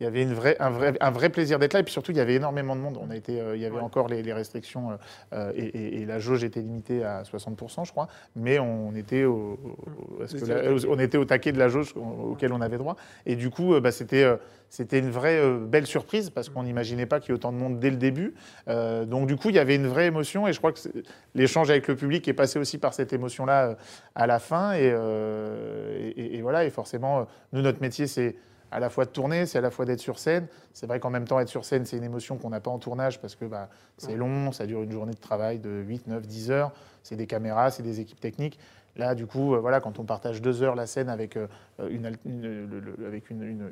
[0.00, 2.12] il y avait une vraie, un, vrai, un vrai plaisir d'être là, et puis surtout,
[2.12, 2.98] il y avait énormément de monde.
[3.02, 3.82] On a été, euh, il y avait Ouais.
[3.82, 4.96] encore les, les restrictions, euh,
[5.32, 8.06] euh, et, et- et la jauge était limitée à 60%, je crois,
[8.36, 9.58] mais on était au,
[10.20, 12.96] que la- on était au taquet de la jauge au- auquel on avait droit.
[13.26, 14.26] Et du coup, bah, c'était
[14.70, 17.56] c'était une vraie euh, belle surprise, parce qu'on n'imaginait pas qu'il y ait autant de
[17.56, 18.34] monde dès le début.
[18.68, 20.78] Euh, donc du coup, il y avait une vraie émotion, et je crois que
[21.34, 23.74] l'échange avec le public est passé aussi par cette émotion-là euh,
[24.14, 24.74] à la fin.
[24.74, 24.92] Et,
[26.16, 28.36] et- et voilà, et forcément, nous, notre métier, c'est
[28.70, 30.46] à la fois de tourner, c'est à la fois d'être sur scène.
[30.72, 32.78] C'est vrai qu'en même temps, être sur scène, c'est une émotion qu'on n'a pas en
[32.78, 36.26] tournage parce que bah, c'est long, ça dure une journée de travail de 8, 9,
[36.26, 36.72] 10 heures.
[37.02, 38.58] C'est des caméras, c'est des équipes techniques.
[38.96, 41.46] Là, du coup, euh, voilà, quand on partage deux heures la scène avec, euh,
[41.88, 43.70] une, al- une- le- le- avec une,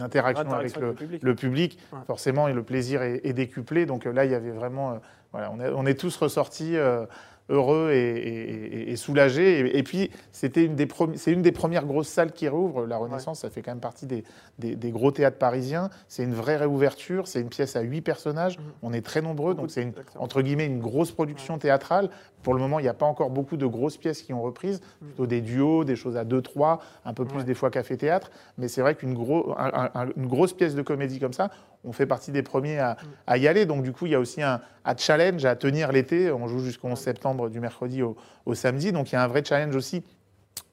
[0.00, 1.22] interaction, avec le, public.
[1.22, 1.98] le public, Ouais.
[2.06, 3.86] forcément, et le plaisir est, est décuplé.
[3.86, 4.92] Donc euh, là, il y avait vraiment.
[4.92, 4.96] euh,
[5.32, 7.06] voilà, on, est, on est tous ressortis euh,
[7.48, 9.82] heureux et, et- et- soulagés.
[9.82, 12.86] Puis, c'était une des c'est une des premières grosses salles qui rouvre.
[12.86, 14.24] La Renaissance, ça fait quand même partie des,
[14.58, 15.90] des- des gros théâtres parisiens.
[16.08, 17.26] C'est une vraie réouverture.
[17.26, 18.58] C'est une pièce à huit personnages.
[18.58, 18.64] Mhm.
[18.82, 19.54] On est très nombreux.
[19.54, 22.10] Beaucoup Donc, c'est entre guillemets une grosse production théâtrale.
[22.42, 24.80] Pour le moment, il n'y a pas encore beaucoup de grosses pièces qui ont reprise.
[25.00, 27.38] Plutôt des duos, des choses à deux, trois, un peu plus Mm.
[27.38, 27.44] Ouais.
[27.44, 28.30] des fois café-théâtre.
[28.58, 31.50] Mais c'est vrai qu'une gros, un- un- une grosse pièce de comédie comme ça,
[31.84, 33.06] on fait partie des premiers à, Mm.
[33.26, 33.66] à y aller.
[33.66, 36.30] Donc du coup, il y a aussi un, un challenge à tenir l'été.
[36.30, 38.16] On joue jusqu'au 11 septembre du mercredi au,
[38.46, 38.92] au samedi.
[38.92, 40.02] Donc il y a un vrai challenge aussi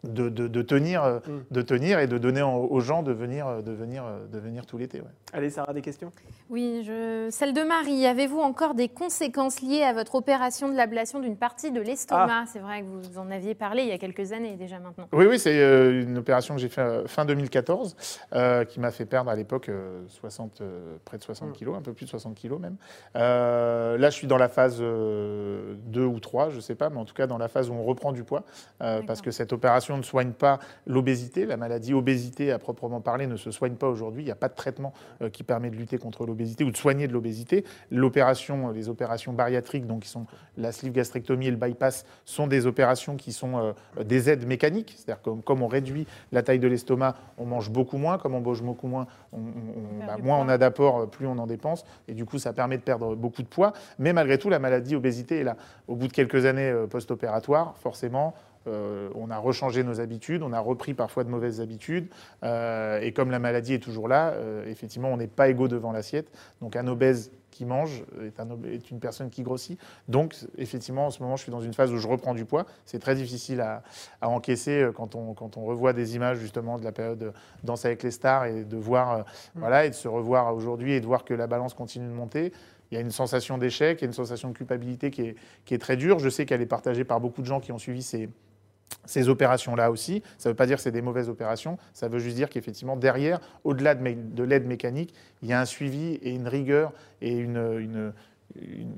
[0.05, 1.39] de, de- de tenir, euh, Mm.
[1.51, 4.39] de tenir et de donner en- aux gens de venir, euh, de venir, euh, de
[4.39, 5.01] venir tout l'été.
[5.01, 5.07] ouais.
[5.33, 6.11] Allez, Sarah, des questions?
[6.49, 7.27] Oui, je...
[7.31, 8.05] celle de Marie.
[8.07, 12.45] Avez-vous encore des conséquences liées à votre opération de l'ablation d'une partie de l'estomac?
[12.47, 15.07] C'est vrai que vous en aviez parlé il y a quelques années déjà maintenant.
[15.11, 17.95] Oui, oui, c'est euh, une opération que j'ai fait euh, fin 2014,
[18.33, 21.53] euh, qui m'a fait perdre à l'époque euh, 60, euh, près de 60 Mm.
[21.53, 22.77] kilos, un peu plus de 60 kilos même.
[23.17, 26.97] Euh, là, je suis dans la phase 2 ou 3, je ne sais pas, mais
[26.97, 28.43] en tout cas dans la phase où on reprend du poids,
[28.81, 31.45] euh, parce que cette opération ne soigne pas l'obésité.
[31.45, 34.23] La maladie obésité, à proprement parler, ne se soigne pas aujourd'hui.
[34.23, 36.77] Il n'y a pas de traitement euh, qui permet de lutter contre l'obésité ou de
[36.77, 37.65] soigner de l'obésité.
[37.91, 40.25] L'opération, les opérations bariatriques, donc qui sont
[40.57, 43.57] la sleeve gastrectomie et le bypass, sont des opérations qui sont
[43.97, 44.95] euh, des aides mécaniques.
[44.97, 48.17] C'est-à-dire que comme on réduit la taille de l'estomac, on mange beaucoup moins.
[48.17, 51.05] Comme on mange beaucoup moins, on- on- on- perd bah, moins on a d'apport, euh,
[51.05, 51.83] plus on en dépense.
[52.07, 53.73] Et du coup, ça permet de perdre beaucoup de poids.
[53.97, 55.55] Mais malgré tout, la maladie obésité est là.
[55.87, 58.33] Au bout de quelques années post-opératoires, forcément,
[58.67, 62.07] euh, on a rechangé nos habitudes, on a repris parfois de mauvaises habitudes.
[62.43, 65.91] euh, et comme la maladie est toujours là, euh, effectivement, on n'est pas égaux devant
[65.91, 66.31] l'assiette.
[66.61, 69.79] Donc un obèse qui mange est, un ob- est une personne qui grossit.
[70.07, 72.65] Donc effectivement, en ce moment, je suis dans une phase où je reprends du poids.
[72.85, 73.83] C'est très difficile à,
[74.21, 77.31] à encaisser quand on, quand on revoit des images justement de la période de
[77.63, 79.21] Danse avec les stars et de voir, euh,
[79.55, 82.53] voilà, et de se revoir aujourd'hui et de voir que la balance continue de monter.
[82.91, 85.35] Il y a une sensation d'échec, il y a une sensation de culpabilité qui est,
[85.65, 86.17] qui est très dure.
[86.19, 88.29] Je sais qu'elle est partagée par beaucoup de gens qui ont suivi ces,
[89.05, 90.23] ces opérations-là aussi.
[90.37, 92.95] Ça ne veut pas dire que c'est des mauvaises opérations, ça veut juste dire qu'effectivement,
[92.95, 98.13] derrière, au-delà de, l'aide mécanique, il y a un suivi et une rigueur et une-
[98.55, 98.95] une-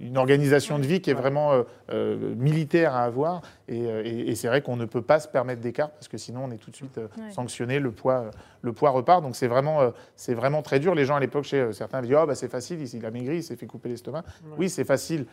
[0.00, 3.40] une organisation de vie qui est vraiment euh, euh, militaire à avoir.
[3.68, 6.18] Et, euh, et- et c'est vrai qu'on ne peut pas se permettre d'écart parce que
[6.18, 8.30] sinon, on est tout de suite euh, sanctionné, le poids,
[8.62, 9.22] le poids repart.
[9.22, 10.94] Donc c'est vraiment, c'est vraiment très dur.
[10.94, 13.36] Les gens à l'époque, chez certains, disaient oh, bah, c'est facile, il, il a maigri,
[13.36, 14.24] il s'est fait couper l'estomac.
[14.44, 14.50] Ouais.
[14.58, 15.26] Oui, c'est facile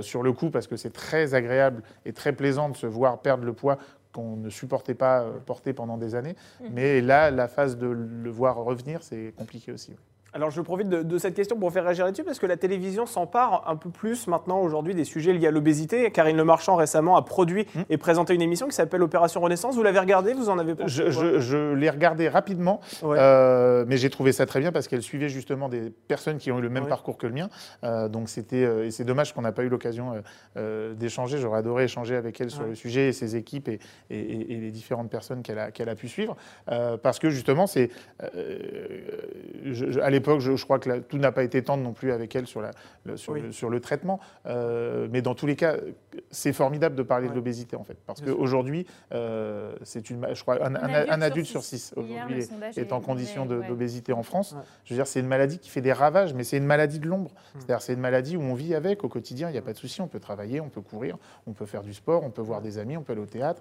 [0.00, 3.44] sur le coup parce que c'est très agréable et très plaisant de se voir perdre
[3.44, 3.78] le poids
[4.12, 6.36] qu'on ne supportait pas porter pendant des années.
[6.72, 9.94] Mais là, la phase de le voir revenir, c'est compliqué aussi.
[10.36, 13.06] Alors je profite de, de cette question pour faire réagir là-dessus parce que la télévision
[13.06, 16.10] s'empare un peu plus maintenant aujourd'hui des sujets liés à l'obésité.
[16.10, 17.80] Karine Le Marchand récemment a produit Hmm.
[17.88, 19.76] et présenté une émission qui s'appelle Opération Renaissance.
[19.76, 23.16] Vous l'avez regardée Vous en avez pensé Je, quoi je- je l'ai regardé rapidement, Ouais.
[23.18, 26.58] euh, mais j'ai trouvé ça très bien parce qu'elle suivait justement des personnes qui ont
[26.58, 26.88] eu le même Ouais.
[26.90, 27.48] parcours que le mien.
[27.82, 30.12] Euh, donc c'était, euh, et c'est dommage qu'on n'a pas eu l'occasion
[30.96, 31.38] d'échanger.
[31.38, 32.68] J'aurais adoré échanger avec elle sur Ouais.
[32.68, 33.78] le sujet et ses équipes et,
[34.10, 36.36] et- et- et les différentes personnes qu'elle a, pu suivre.
[36.70, 37.88] Euh, parce que justement, c'est,
[40.02, 42.34] à l'époque, je, je crois que la- tout n'a pas été tendre non plus avec
[42.36, 42.70] elle sur, la,
[43.04, 43.40] le, sur, Oui.
[43.40, 44.20] le, sur le traitement.
[44.46, 45.76] Euh, mais dans tous les cas,
[46.30, 47.30] c'est formidable de parler Ouais.
[47.30, 51.46] de l'obésité en fait, parce qu'aujourd'hui, euh, c'est une, je crois, un, un- un adulte
[51.46, 52.38] sur six aujourd'hui
[52.74, 54.52] est- est en condition d'obésité en France.
[54.52, 54.58] Ouais.
[54.84, 57.06] Je veux dire, c'est une maladie qui fait des ravages, mais c'est une maladie de
[57.06, 57.30] l'ombre.
[57.54, 59.48] C'est-à-dire, c'est une maladie où on vit avec au quotidien.
[59.48, 60.00] Il n'y a pas de souci.
[60.00, 62.78] On peut travailler, on peut courir, on peut faire du sport, on peut voir des
[62.78, 63.60] amis, on peut aller au théâtre.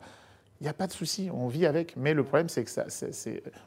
[0.62, 1.98] Il n'y a pas de souci, on vit avec.
[1.98, 2.86] Mais le problème, c'est que ça,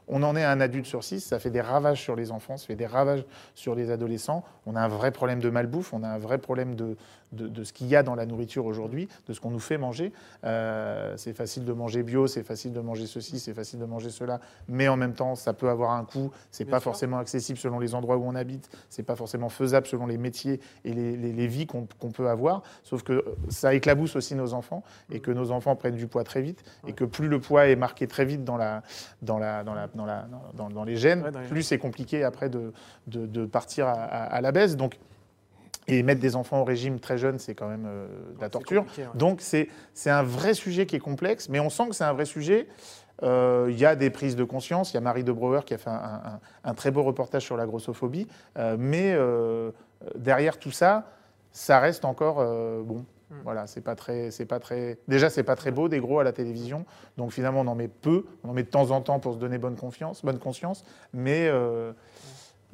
[0.07, 1.19] on en est à un adulte sur six.
[1.19, 3.23] Ça fait des ravages sur les enfants, ça fait des ravages
[3.53, 4.43] sur les adolescents.
[4.65, 6.97] On a un vrai problème de malbouffe, on a un vrai problème de,
[7.31, 9.77] de, de ce qu'il y a dans la nourriture aujourd'hui, de ce qu'on nous fait
[9.77, 10.11] manger.
[10.43, 14.09] Euh, c'est facile de manger bio, c'est facile de manger ceci, c'est facile de manger
[14.09, 16.31] cela, mais en même temps, ça peut avoir un coût.
[16.51, 16.85] C'est pas sûr.
[16.85, 18.69] forcément accessible selon les endroits où on habite.
[18.89, 22.63] C'est pas forcément faisable selon les métiers et les, les- les vies qu'on peut avoir.
[22.83, 26.41] Sauf que ça éclabousse aussi nos enfants et que nos enfants prennent du poids très
[26.41, 28.81] vite et que plus le poids est marqué très vite dans la
[29.21, 31.77] dans la dans la dans la dans, dans les gènes, Ouais, dans les plus c'est
[31.77, 32.73] compliqué après de,
[33.07, 34.75] de, de partir à, à- à la baisse.
[34.75, 34.97] Donc
[35.89, 38.85] et mettre des enfants au régime très jeunes, c'est quand même euh, de la torture.
[38.97, 39.05] ouais.
[39.15, 39.67] Donc c'est
[40.05, 42.67] un vrai sujet qui est complexe, mais on sent que c'est un vrai sujet.
[43.23, 44.91] Euh, Il y a des prises de conscience.
[44.91, 47.43] Il y a Marie de Brouwer qui a fait un, un- un très beau reportage
[47.43, 48.27] sur la grossophobie.
[48.57, 49.15] Euh, mais
[50.15, 51.11] derrière tout ça,
[51.51, 52.35] ça reste encore
[52.83, 53.05] bon.
[53.31, 53.35] Mm.
[53.43, 54.97] Voilà, c'est pas très, c'est pas très.
[55.07, 56.85] Déjà, c'est pas très beau des gros à la télévision.
[57.17, 58.25] Donc finalement, on en met peu.
[58.43, 60.83] On en met de temps en temps pour se donner bonne confiance, bonne conscience.
[61.13, 61.47] Mais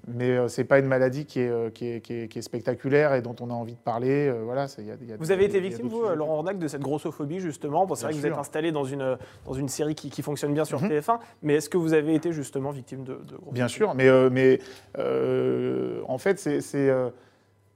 [0.08, 2.42] mais euh, c'est pas une maladie qui est, euh, qui, est, qui est- qui est
[2.42, 4.28] spectaculaire et dont on a envie de parler.
[4.28, 6.16] Euh, voilà, c'est- il y a- il y a- Vous avez été victime, vous, sujets.
[6.16, 7.86] Laurent Ornac, de cette grossophobie, justement?
[7.86, 10.66] Bon, c'est vrai que vous êtes installé dans une, dans une série qui, fonctionne bien
[10.66, 10.90] sur Mhm.
[10.90, 13.52] TF1, mais est-ce que vous avez été justement victime de, de grossophobie?
[13.54, 14.60] Bien sûr, mais, euh, mais
[14.98, 16.40] euh, en fait,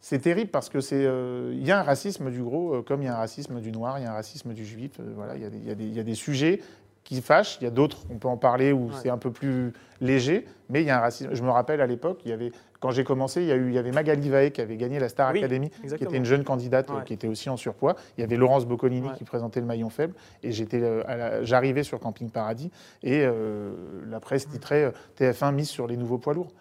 [0.01, 3.01] c'est terrible parce que c'est euh, il y a un racisme du gros, euh, comme
[3.01, 4.91] il y a un racisme du noir, il y a un racisme du juif.
[4.99, 6.61] euh, voilà, y, y il y a des sujets
[7.03, 7.57] qui fâchent.
[7.62, 8.93] Il y a d'autres, on peut en parler où Ouais.
[9.01, 11.33] c'est un peu plus léger, mais il y a un racisme.
[11.33, 13.67] Je me rappelle à l'époque, il y avait quand j'ai commencé, il y, a eu,
[13.67, 16.23] il y avait Magali Vae qui avait gagné la Star Oui, Academy, qui était une
[16.23, 17.03] jeune candidate Ouais.
[17.05, 17.95] qui était aussi en surpoids.
[18.17, 19.15] Il y avait Laurence Boccolini Ouais.
[19.17, 22.71] qui présentait le maillon faible, et j'étais, euh, j'arrivais sur Camping Paradis,
[23.03, 23.73] et euh,
[24.09, 26.53] la presse titrait euh, TF1 mise sur les nouveaux poids lourds.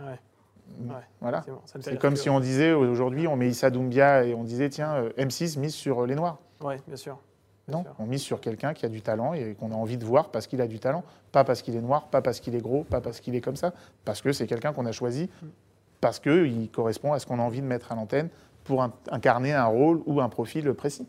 [0.00, 0.14] Ouais,
[1.20, 1.44] Voilà.
[1.48, 4.68] me fait C'est comme si on disait aujourd'hui, on met Issa Doumbia et on disait
[4.68, 6.38] tiens, euh, M6 mise sur les Noirs.
[6.62, 7.18] Ouais, bien sûr.
[7.68, 10.30] Non, on mise sur quelqu'un qui a du talent et qu'on a envie de voir
[10.30, 12.84] parce qu'il a du talent, pas parce qu'il est noir, pas parce qu'il est gros,
[12.84, 15.28] pas parce qu'il est comme ça, parce que c'est quelqu'un qu'on a choisi,
[16.00, 18.28] parce qu'il correspond à ce qu'on a envie de mettre à l'antenne
[18.64, 21.06] pour in- incarner un rôle ou un profil précis.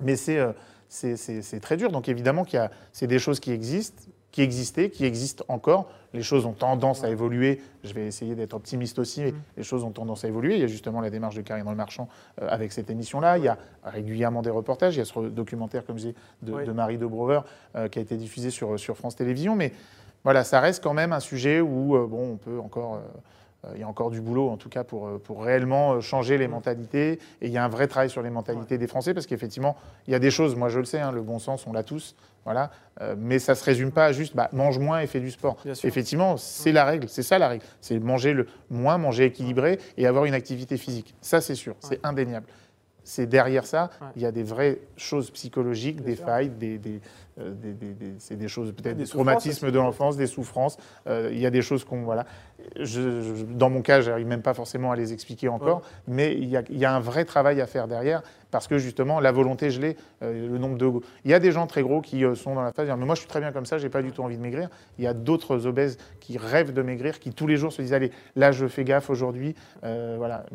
[0.00, 0.52] Mais c'est euh,
[0.88, 1.90] c'est- très dur.
[1.92, 4.02] Donc évidemment qu'il y a c'est des choses qui existent,
[4.36, 5.88] qui existaient, qui existent encore.
[6.12, 7.62] Les choses ont tendance à évoluer.
[7.84, 9.22] Je vais essayer d'être optimiste aussi.
[9.22, 10.56] mais Les choses ont tendance à évoluer.
[10.56, 12.06] Il y a justement la démarche de Karine Le Marchand
[12.42, 13.38] euh, avec cette émission-là.
[13.38, 14.94] Il y a régulièrement des reportages.
[14.94, 16.66] Il y a ce documentaire, comme je dis, de, Oui.
[16.66, 17.40] de Marie de Brouwer
[17.76, 19.56] euh, qui a été diffusé sur, sur France Télévisions.
[19.56, 19.72] Mais
[20.22, 22.96] voilà, ça reste quand même un sujet où euh, bon, on peut encore.
[22.96, 23.00] euh,
[23.74, 26.38] il y a encore du boulot, en tout cas, pour, euh, pour réellement euh, changer
[26.38, 27.12] les mentalités.
[27.40, 29.76] Et il y a un vrai travail sur les mentalités des Français, parce qu'effectivement,
[30.06, 31.82] il y a des choses, moi je le sais, hein, le bon sens, on l'a
[31.82, 32.70] tous, voilà.
[33.00, 35.30] Euh, mais ça ne se résume pas à juste bah, mange moins et fais du
[35.30, 35.56] sport.
[35.84, 37.64] Effectivement, c'est la règle, c'est ça la règle.
[37.80, 41.14] C'est manger le moins, manger équilibré et avoir une activité physique.
[41.20, 42.46] Ça, c'est sûr, c'est indéniable.
[43.08, 44.08] C'est derrière ça, Ouais.
[44.16, 46.24] il y a des vraies choses psychologiques, Bien des sûr.
[46.24, 47.00] failles, des, des, euh,
[47.38, 50.76] des- des- des- c'est des choses peut-être Des traumatismes de l'enfance, des souffrances.
[51.06, 52.24] Euh, il y a des choses qu'on voilà.
[52.76, 56.48] Je, je- dans mon cas, j'arrive même pas forcément à les expliquer encore, mais il
[56.48, 59.32] y, a, il y a un vrai travail à faire derrière parce que justement la
[59.32, 59.96] volonté, je l'ai.
[60.22, 60.90] euh, le nombre de,
[61.24, 63.14] il y a des gens très gros qui euh, sont dans la phase, mais moi
[63.14, 64.70] je suis très bien comme ça, j'ai pas du tout envie de maigrir.
[64.98, 67.92] Il y a d'autres obèses qui rêvent de maigrir, qui tous les jours se disent
[67.92, 70.46] allez, là je fais gaffe aujourd'hui, euh, voilà.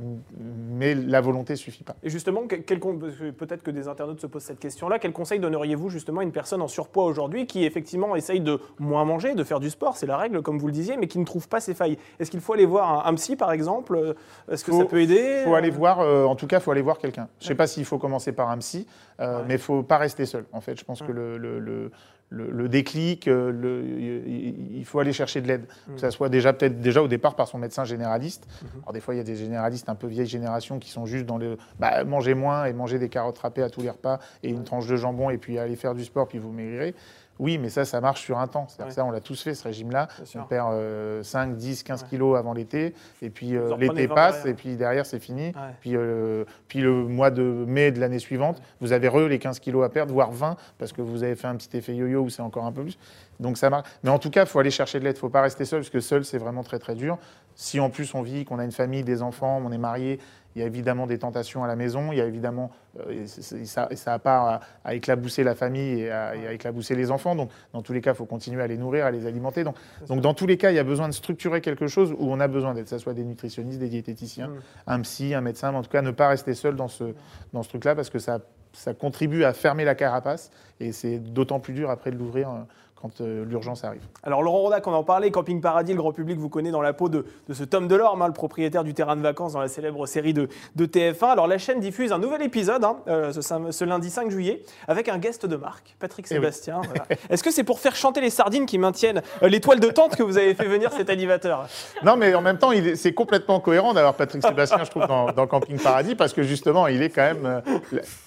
[0.71, 1.95] Mais la volonté suffit pas.
[2.01, 6.21] Et justement, quel- peut-être que des internautes se posent cette question-là, quel conseil donneriez-vous justement
[6.21, 9.69] à une personne en surpoids aujourd'hui qui effectivement essaye de moins manger, de faire du
[9.69, 11.97] sport, c'est la règle comme vous le disiez, mais qui ne trouve pas ses failles
[12.19, 14.13] Est-ce qu'il faut aller voir un, un psy par exemple Euh,
[14.51, 16.61] Est-ce que Faut- ça peut aider Il faut aller voir, euh, en tout cas, il
[16.61, 17.27] faut aller voir quelqu'un.
[17.39, 18.87] Je ne sais pas s'il faut commencer par un psy,
[19.19, 19.43] euh, Ouais.
[19.47, 20.45] mais il ne faut pas rester seul.
[20.53, 21.07] En fait, je pense Ouais.
[21.07, 21.91] que le, le- le-
[22.33, 23.83] le- le déclic, euh, le-
[24.25, 25.65] il faut aller chercher de l'aide.
[25.87, 25.95] Mm.
[25.95, 28.47] Que ça soit déjà peut-être déjà au départ par son médecin généraliste.
[28.63, 28.69] Mhm.
[28.83, 31.25] Alors des fois, il y a des généralistes un peu vieille génération qui sont juste
[31.25, 34.49] dans le bah, manger moins et manger des carottes râpées à tous les repas et
[34.49, 36.95] une tranche de jambon et puis aller faire du sport puis vous maigrirez.
[37.41, 38.67] Oui, mais ça, ça marche sur un temps.
[38.69, 38.89] C'est-à-dire Ouais.
[38.89, 40.07] que Ça, on l'a tous fait, ce régime-là.
[40.35, 42.07] On perd euh, 5, 10, 15 Ouais.
[42.09, 45.47] kilos avant l'été, et puis euh, l'été 20 passe, et puis derrière, c'est fini.
[45.47, 45.53] Ouais.
[45.81, 49.59] Puis, euh, puis le mois de mai de l'année suivante, vous avez re les 15
[49.59, 52.29] kilos à perdre, voire 20, parce que vous avez fait un petit effet yo-yo où
[52.29, 52.99] c'est encore un peu plus.
[53.41, 53.89] Donc ça marche.
[54.03, 55.15] Mais en tout cas, il faut aller chercher de l'aide.
[55.15, 57.17] Il ne faut pas rester seul, parce que seul, c'est vraiment très très dur.
[57.55, 60.19] Si en plus on vit, qu'on a une famille, des enfants, on est marié,
[60.55, 62.11] il y a évidemment des tentations à la maison.
[62.11, 66.11] Il y a évidemment, euh, et ça n'a pas à, à éclabousser la famille et
[66.11, 67.35] à, et à éclabousser les enfants.
[67.35, 69.63] Donc dans tous les cas, il faut continuer à les nourrir, à les alimenter.
[69.63, 69.75] Donc,
[70.07, 72.39] donc dans tous les cas, il y a besoin de structurer quelque chose où on
[72.39, 74.59] a besoin d'aide, que ce soit des nutritionnistes, des diététiciens, Mm.
[74.87, 77.13] un psy, un médecin, mais en tout cas ne pas rester seul dans ce,
[77.53, 78.39] dans ce truc-là parce que ça,
[78.73, 82.59] ça contribue à fermer la carapace et c'est d'autant plus dur après de l'ouvrir euh,
[83.01, 84.01] quand euh, l'urgence arrive.
[84.23, 86.93] Alors Laurent Rodac, on en parlait, Camping Paradis, le grand public vous connaît dans la
[86.93, 89.67] peau de, de ce Tom Delorme, hein, le propriétaire du terrain de vacances dans la
[89.67, 91.25] célèbre série de, de TF1.
[91.31, 95.17] Alors la chaîne diffuse un nouvel épisode hein, euh, ce, lundi 5 juillet avec un
[95.17, 96.39] guest de marque, Patrick Eh oui.
[96.39, 96.81] Sébastien.
[96.83, 97.05] voilà.
[97.29, 100.23] Est-ce que c'est pour faire chanter les sardines qui maintiennent euh, l'étoile de tente que
[100.23, 101.67] vous avez fait venir cet animateur?
[102.03, 105.47] Non, mais en même temps, c'est complètement cohérent d'avoir Patrick Sébastien, je trouve, dans, dans
[105.47, 107.61] Camping Paradis, parce que justement, il est quand même.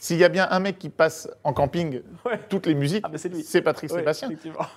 [0.01, 2.39] S'il y a bien un mec qui passe en camping Ouais.
[2.49, 4.29] toutes les musiques, Ah, mais c'est Patrick Ouais, Sébastien.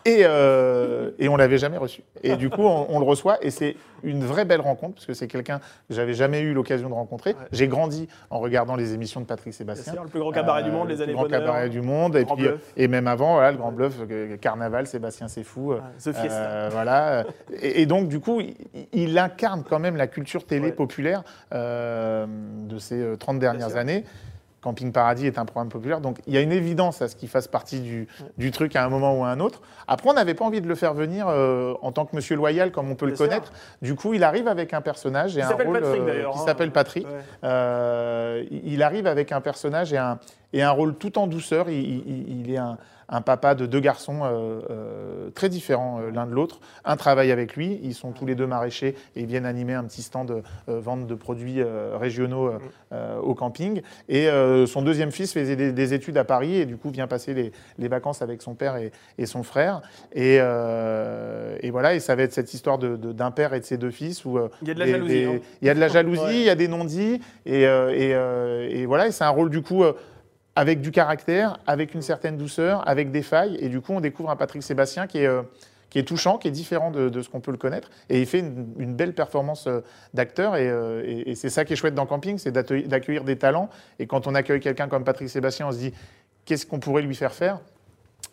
[0.06, 2.02] Et, euh, et on l'avait jamais reçu.
[2.24, 5.14] Et du coup, on, on le reçoit et c'est une vraie belle rencontre parce que
[5.14, 7.32] c'est quelqu'un que j'avais jamais eu l'occasion de rencontrer.
[7.32, 7.48] Ouais.
[7.52, 9.94] J'ai grandi en regardant les émissions de Patrick Sébastien.
[9.94, 11.40] sûr, le plus grand cabaret du Euh, monde, les le années plus grand bonheur.
[11.42, 12.52] cabaret du monde et puis Bluff.
[12.54, 16.14] euh, et même avant voilà le grand bluff euh, carnaval Sébastien c'est fou euh, The
[16.14, 16.32] Fiesta.
[16.34, 17.24] euh, voilà
[17.60, 18.56] et, et donc du coup il,
[18.94, 20.72] il incarne quand même la culture télé Ouais.
[20.72, 21.24] populaire
[21.54, 22.26] euh,
[22.68, 24.04] de ces euh, 30 dernières années
[24.68, 27.30] Camping Paradis est un programme populaire, donc il y a une évidence à ce qu'il
[27.30, 29.62] fasse partie du, du truc à un moment ou à un autre.
[29.88, 32.72] Après, on n'avait pas envie de le faire venir euh, en tant que Monsieur Loyal,
[32.72, 33.26] comme on peut Bien le sûr.
[33.30, 33.54] connaître.
[33.82, 36.46] Du coup, il arrive avec un personnage et Il un rôle Patrick, euh, qui hein.
[36.46, 37.08] s'appelle Patrick.
[37.08, 37.14] Ouais.
[37.46, 40.20] Euh, il arrive avec un personnage et un,
[40.52, 41.70] et un rôle tout en douceur.
[41.70, 42.78] Il, il- il est un,
[43.10, 46.60] un papa de deux garçons euh, euh, très différents euh, l'un de l'autre.
[46.84, 49.84] Un travaille avec lui, ils sont tous les deux maraîchers et ils viennent animer un
[49.86, 50.28] petit stand
[50.68, 51.62] de vente de produits
[51.94, 52.52] régionaux
[53.22, 53.82] au camping.
[54.10, 54.28] Et
[54.68, 57.52] son deuxième fils faisait des, des études à Paris et du coup vient passer les,
[57.78, 59.82] les vacances avec son père et, et son frère.
[60.14, 63.66] Et, et voilà, et ça va être cette histoire de- de- d'un père et de
[63.66, 65.14] ses deux fils où Il y a de la des- jalousie.
[65.14, 65.40] des- hein.
[65.62, 66.36] il y a de la jalousie, Ouais.
[66.40, 68.12] il y a des non-dits, et, et,
[68.82, 69.84] et voilà, et c'est un rôle du coup
[70.58, 74.32] avec du caractère, avec une certaine douceur, avec des failles, et du coup on découvre
[74.32, 75.44] un Patrick Sébastien qui est, euh,
[76.04, 79.14] touchant, qui est différent de, ce qu'on peut le connaître, et il fait une, belle
[79.14, 79.82] performance euh,
[80.16, 83.38] d'acteur, et, euh, et- et c'est ça qui est chouette dans Camping, c'est d'accueillir des
[83.38, 85.94] talents, et quand on accueille quelqu'un comme Patrick Sébastien, on se dit
[86.46, 87.60] qu'est-ce qu'on pourrait lui faire faire?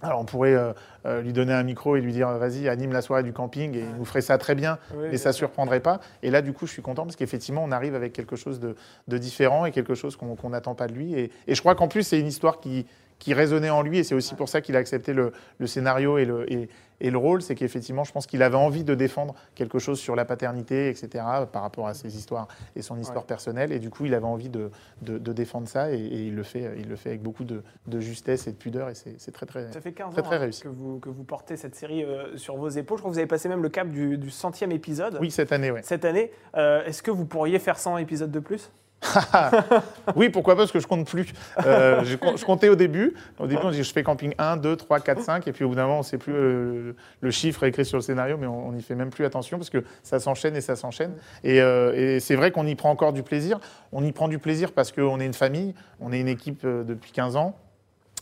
[0.02, 0.72] Alors on pourrait euh,
[1.06, 3.80] euh, lui donner un micro et lui dire vas-y anime la soirée du camping et
[3.80, 5.46] il nous ferait ça très bien Oui, mais ça sûr.
[5.48, 6.00] surprendrait pas.
[6.22, 8.76] Et là, du coup, je suis content parce qu'effectivement, on arrive avec quelque chose de,
[9.08, 11.14] de différent et quelque chose qu'on n'attend pas de lui.
[11.14, 12.86] Et, et je crois qu'en plus, c'est une histoire qui,
[13.24, 16.18] qui résonnait en lui et c'est aussi pour ça qu'il a accepté le, le scénario
[16.18, 16.68] et le, et,
[17.00, 17.40] et le rôle.
[17.40, 21.24] C'est qu'effectivement, je pense qu'il avait envie de défendre quelque chose sur la paternité, etc.,
[21.50, 23.28] par rapport à ses histoires et son histoire Ouais.
[23.28, 23.72] personnelle.
[23.72, 26.42] Et du coup, il avait envie de, de, de défendre ça et, et il, le
[26.42, 29.46] fait, il le fait avec beaucoup de, de justesse et de pudeur et c'est très,
[29.46, 29.72] très.
[29.72, 30.62] Ça fait 15 Très, ans très hein, réussi.
[30.62, 32.98] que, vous, que vous portez cette série euh, sur vos épaules.
[32.98, 35.50] Je crois que vous avez passé même le cap du, du centième épisode Oui, cette
[35.52, 35.80] année, ouais.
[35.82, 36.30] cette année.
[36.56, 38.70] Euh, Est-ce que vous pourriez faire 100 épisodes de plus?
[40.16, 41.26] Oui, pourquoi pas, parce que je compte plus.
[41.64, 43.14] Euh, je, com- je comptais au début.
[43.38, 45.48] Au début, on dit je fais camping 1, 2, 3, 4, 5.
[45.48, 47.98] Et puis au bout d'un moment, on ne sait plus euh, le chiffre écrit sur
[47.98, 50.76] le scénario, mais on n'y fait même plus attention parce que ça s'enchaîne et ça
[50.76, 51.12] s'enchaîne.
[51.42, 53.58] Et, euh, et c'est vrai qu'on y prend encore du plaisir.
[53.92, 57.12] On y prend du plaisir parce qu'on est une famille, on est une équipe depuis
[57.12, 57.56] 15 ans.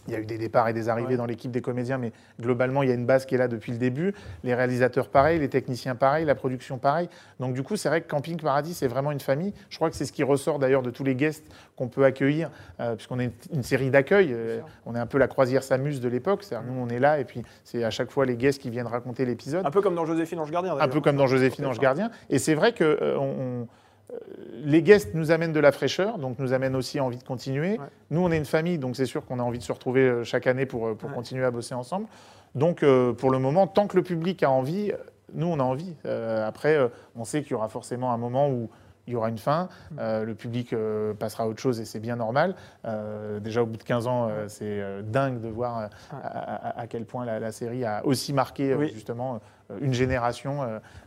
[0.08, 1.16] Il y a eu des départs et des arrivées Ouais.
[1.16, 3.72] dans l'équipe des comédiens, mais globalement, il y a une base qui est là depuis
[3.72, 4.14] le début.
[4.44, 7.08] Les réalisateurs, pareil, les techniciens, pareil, la production, pareil.
[7.40, 9.52] Donc, du coup, c'est vrai que Camping Paradis, c'est vraiment une famille.
[9.70, 11.44] Je crois que c'est ce qui ressort d'ailleurs de tous les guests
[11.76, 14.30] qu'on peut accueillir, euh, puisqu'on est une, série d'accueil.
[14.32, 16.42] Euh, on est un peu la croisière s'amuse de l'époque.
[16.42, 18.86] C'est-à-dire, nous, on est là, et puis c'est à chaque fois les guests qui viennent
[18.86, 20.76] raconter l'épisode Un peu comme dans Joséphine Ange Gardien.
[20.78, 22.10] un peu comme dans Joséphine Ange Gardien.
[22.28, 23.68] Et c'est vrai que euh, on- on-
[24.64, 27.72] les guests nous amènent de la fraîcheur, donc nous amènent aussi envie de continuer.
[27.78, 27.86] Ouais.
[28.10, 30.24] Nous, on est une famille, donc c'est sûr qu'on a envie de se retrouver euh,
[30.24, 31.14] chaque année pour, euh, pour Ouais.
[31.16, 32.06] continuer à bosser ensemble.
[32.54, 34.92] Donc, euh, pour le moment, tant que le public a envie,
[35.34, 35.96] nous, on a envie.
[36.04, 36.78] Euh, après,
[37.16, 38.68] on sait qu'il y aura forcément un moment où
[39.06, 39.96] il y aura une fin, Mm.
[39.98, 42.54] euh, le public euh, passera à autre chose et c'est bien normal.
[42.84, 45.86] Euh, déjà au bout de 15 ans, c'est dingue de voir Ouais.
[46.22, 48.90] à, à- à quel point la, la série a aussi marqué Oui.
[48.94, 49.40] justement
[49.80, 50.62] une génération.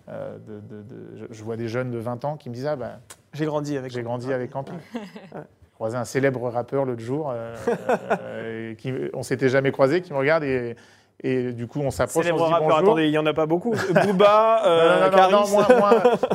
[0.07, 2.99] de, de- de- je- vois des jeunes de 20 ans qui me disent Ah, bah,
[3.33, 3.91] J'ai grandi avec.
[3.91, 4.75] j'ai grandi avec Camping.
[4.93, 5.39] J'ai
[5.73, 7.33] croisé un célèbre rappeur l'autre jour,
[8.77, 10.75] qui, on s'était jamais croisé, qui me regarde et,
[11.23, 12.79] et du coup on s'approche, on Célèbre se dit rappeur, bonjour.
[12.83, 13.71] attendez, il n'y en a pas beaucoup.
[13.71, 15.51] Booba, Non, euh, non, non, non, Caris.
[15.51, 15.91] moi, moi,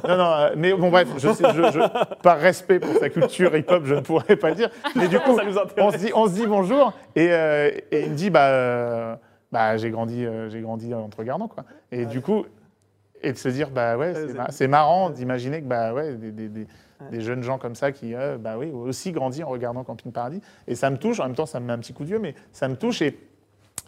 [0.08, 3.54] non, non, euh, mais bon, bref, je sais, je- je- par respect pour sa culture
[3.56, 4.70] hip-hop, je ne pourrais pas dire.
[4.96, 5.36] Mais du coup,
[5.78, 9.14] on se dit, on se dit bonjour et, euh, et il me dit, bah, euh,
[9.52, 11.48] bah, j'ai grandi, euh, j'ai grandi en te regardant.
[11.48, 11.64] Quoi.
[11.92, 12.44] Et du coup,
[13.22, 16.14] et de se dire, bah ouais, c'est c'est- ma- c'est marrant d'imaginer que bah, ouais,
[16.14, 16.66] des, des- des-
[17.10, 20.12] des jeunes gens comme ça qui euh, bah, oui, ont aussi grandi en regardant Camping
[20.12, 20.40] Paradis.
[20.68, 22.34] Et ça me touche, en même temps, ça me met un petit coup d'yeux, mais
[22.52, 23.02] ça me touche.
[23.02, 23.18] Et,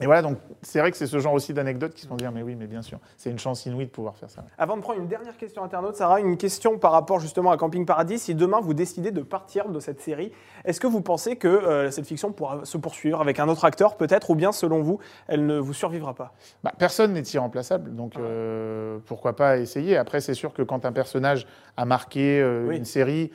[0.00, 2.32] et voilà, donc c'est vrai que c'est ce genre aussi d'anecdotes qui se font dire,
[2.32, 4.44] mais oui, mais bien sûr, c'est une chance inouïe de pouvoir faire ça.
[4.58, 7.86] Avant de prendre une dernière question internaute, Sarah, une question par rapport justement à Camping
[7.86, 8.18] Paradis.
[8.18, 10.32] Si demain vous décidez de partir de cette série,
[10.64, 13.96] est-ce que vous pensez que euh, cette fiction pourra se poursuivre avec un autre acteur
[13.96, 16.32] peut-être, ou bien selon vous, elle ne vous survivra pas?
[16.64, 19.96] Bah, personne n'est irremplaçable, donc euh, pourquoi pas essayer?
[19.96, 22.76] Après, c'est sûr que quand un personnage a marqué euh, Oui.
[22.78, 23.30] une série,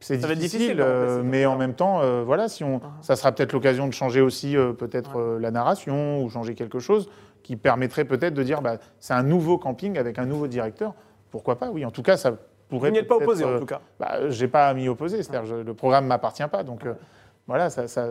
[0.00, 3.52] c'est difficile, difficile euh, mais en même temps, euh, voilà, si on, ça sera peut-être
[3.52, 5.40] l'occasion de changer aussi euh, peut-être Ouais.
[5.40, 7.08] la narration ou changer quelque chose
[7.42, 10.94] qui permettrait peut-être de dire, bah, c'est un nouveau camping avec un nouveau directeur.
[11.30, 12.32] Pourquoi pas Oui, en tout cas, ça
[12.68, 12.88] pourrait.
[12.90, 13.80] Vous n'y êtes pas opposé en tout cas.
[13.98, 16.94] bah, j'ai pas à m'y opposer, c'est-à-dire je- le programme m'appartient pas, donc euh,
[17.46, 18.06] voilà, ça, ça,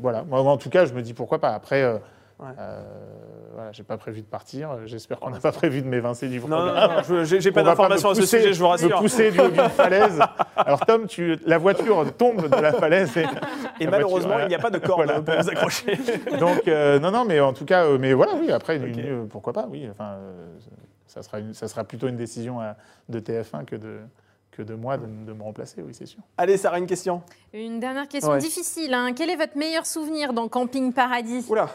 [0.00, 0.24] voilà.
[0.24, 1.50] Moi, en tout cas, je me dis pourquoi pas.
[1.54, 2.46] Après, Ouais.
[2.58, 2.78] euh,
[3.58, 4.70] voilà, j'ai pas prévu de partir.
[4.86, 6.90] J'espère qu'on n'a pas prévu de m'évincer du Non, programme.
[7.08, 8.98] non, non, je- j'ai pas d'informations me à ce sujet, je vous Me rassure.
[9.00, 10.20] pousser du haut d'une falaise.
[10.54, 13.16] Alors Tom, tu, la voiture tombe de la falaise.
[13.16, 13.24] Et,
[13.80, 15.20] Et la malheureusement, voiture, il n'y a pas de corde Voilà.
[15.20, 15.98] pour vous accrocher.
[16.38, 18.52] Donc euh, non, non, mais en tout cas, euh, mais voilà, oui.
[18.52, 19.88] Après, une- pourquoi pas, oui.
[19.90, 20.46] Enfin, euh,
[21.08, 22.76] ça sera, une- ça sera plutôt une décision à-
[23.08, 23.98] de TF1 que de
[24.52, 26.18] que de moi de, de me remplacer, oui, c'est sûr.
[26.36, 27.22] Allez, Sarah, une question.
[27.52, 28.38] Une dernière question Ouais.
[28.38, 28.92] difficile.
[28.92, 29.12] hein.
[29.16, 31.44] Quel est votre meilleur souvenir dans Camping Paradis?
[31.48, 31.68] Oula,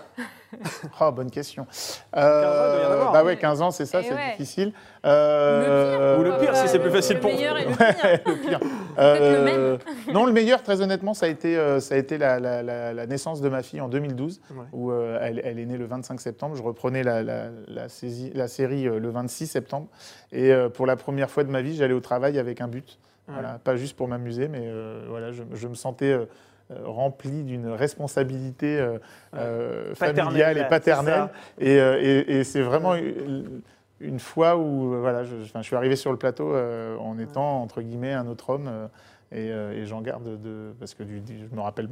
[1.01, 1.66] Oh, bonne question.
[1.66, 3.12] 15 ans, il doit y en avoir.
[3.14, 4.32] bah ouais, 15 ans, c'est ça, Eh c'est ouais.
[4.32, 4.74] difficile.
[5.06, 7.41] Euh, Ou le pire, si c'est plus facile pour Le vous.
[7.41, 7.70] meilleur et le
[8.34, 8.60] Ouais, pire.
[8.97, 9.78] le le même.
[10.14, 12.93] non, le meilleur, très honnêtement, ça a été, euh, ça a été la, la- la-
[12.93, 14.66] la naissance de ma fille en 2012, Ouais.
[14.72, 16.56] où euh, elle, elle est née le 25 septembre.
[16.56, 19.88] Je reprenais la, la- la saisie- la série euh, le 26 septembre.
[20.32, 22.97] Et euh, pour la première fois de ma vie, j'allais au travail avec un but.
[23.28, 23.34] Ouais.
[23.36, 26.26] Voilà, pas juste pour m'amuser, mais euh, voilà, je, je me sentais euh, euh,
[26.84, 28.97] rempli d'une responsabilité euh,
[29.36, 31.30] euh, familiale et paternelle.
[31.59, 36.11] Et, euh, et- et c'est vraiment une, fois où euh, voilà, je, suis arrivé sur
[36.11, 38.67] le plateau euh, en étant entre guillemets un autre homme.
[38.67, 38.88] euh,
[39.32, 41.89] et, euh, et j'en garde de parce que du, je me rappelle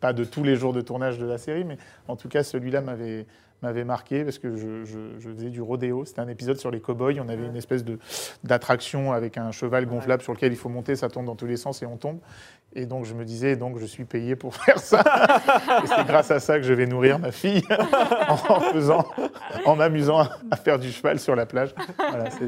[0.00, 1.76] pas de tous les jours de tournage de la série, mais
[2.08, 3.26] en tout cas celui-là m'avait
[3.62, 6.04] m'avait marqué parce que je, je- je faisais du rodéo.
[6.06, 7.20] C'était un épisode sur les cow-boys.
[7.24, 7.98] On avait une espèce de
[8.42, 11.58] d'attraction avec un cheval gonflable sur lequel il faut monter, ça tourne dans tous les
[11.58, 12.18] sens et on tombe.
[12.72, 15.00] Et donc je me disais, donc je suis payé pour faire ça.
[15.82, 17.62] et c'est grâce à ça que je vais nourrir ma fille
[18.28, 19.04] en faisant,
[19.64, 21.74] en m'amusant à, faire du cheval sur la plage.
[21.98, 22.46] Voilà, c'est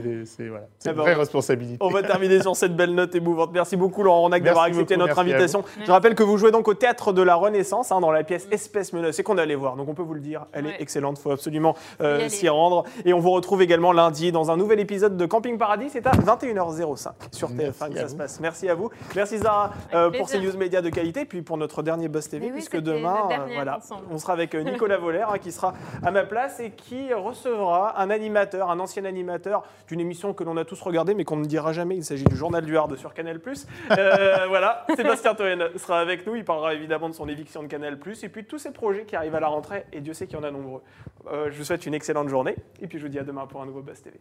[0.48, 1.78] voilà, c'est une ben, vraie on- responsabilité.
[1.80, 3.50] On va terminer sur cette belle note émouvante.
[3.52, 5.64] Merci beaucoup Laurent Ronac d'avoir accepté beaucoup, notre invitation.
[5.84, 8.46] Je rappelle que vous jouez donc au Théâtre de la Renaissance, hein, dans la pièce
[8.52, 9.74] Espèce menacée qu'on allait voir.
[9.76, 12.84] Donc on peut vous le dire, elle est excellente, il faut absolument euh, s'y rendre.
[13.04, 15.88] Et on vous retrouve également lundi dans un nouvel épisode de Camping Paradis.
[15.90, 18.18] C'est à 21h05 sur TF1 Merci que à ça se vous.
[18.18, 18.40] passe.
[18.40, 18.90] Merci à vous.
[19.16, 22.46] Merci Zara euh, pour ces news médias de qualité, puis pour notre dernier Buzz TV,
[22.46, 24.02] oui, puisque demain, euh, voilà, ensemble.
[24.10, 28.00] on sera avec euh, Nicolas Voller hein, qui sera à ma place et qui recevra
[28.00, 31.44] un animateur, un ancien animateur d'une émission que l'on a tous regardée mais qu'on ne
[31.44, 31.96] dira jamais.
[31.96, 33.40] Il s'agit du Journal du Hard sur Canal+.
[33.90, 36.36] Euh, voilà, Sébastien Toen sera avec nous.
[36.36, 39.16] Il parlera évidemment de son éviction de Canal+, et puis de tous ces projets qui
[39.16, 40.82] arrivent à la rentrée, et Dieu sait qu'il y en a nombreux.
[41.30, 43.62] Euh, je vous souhaite une excellente journée, et puis je vous dis à demain pour
[43.62, 44.18] un nouveau Buzz TV.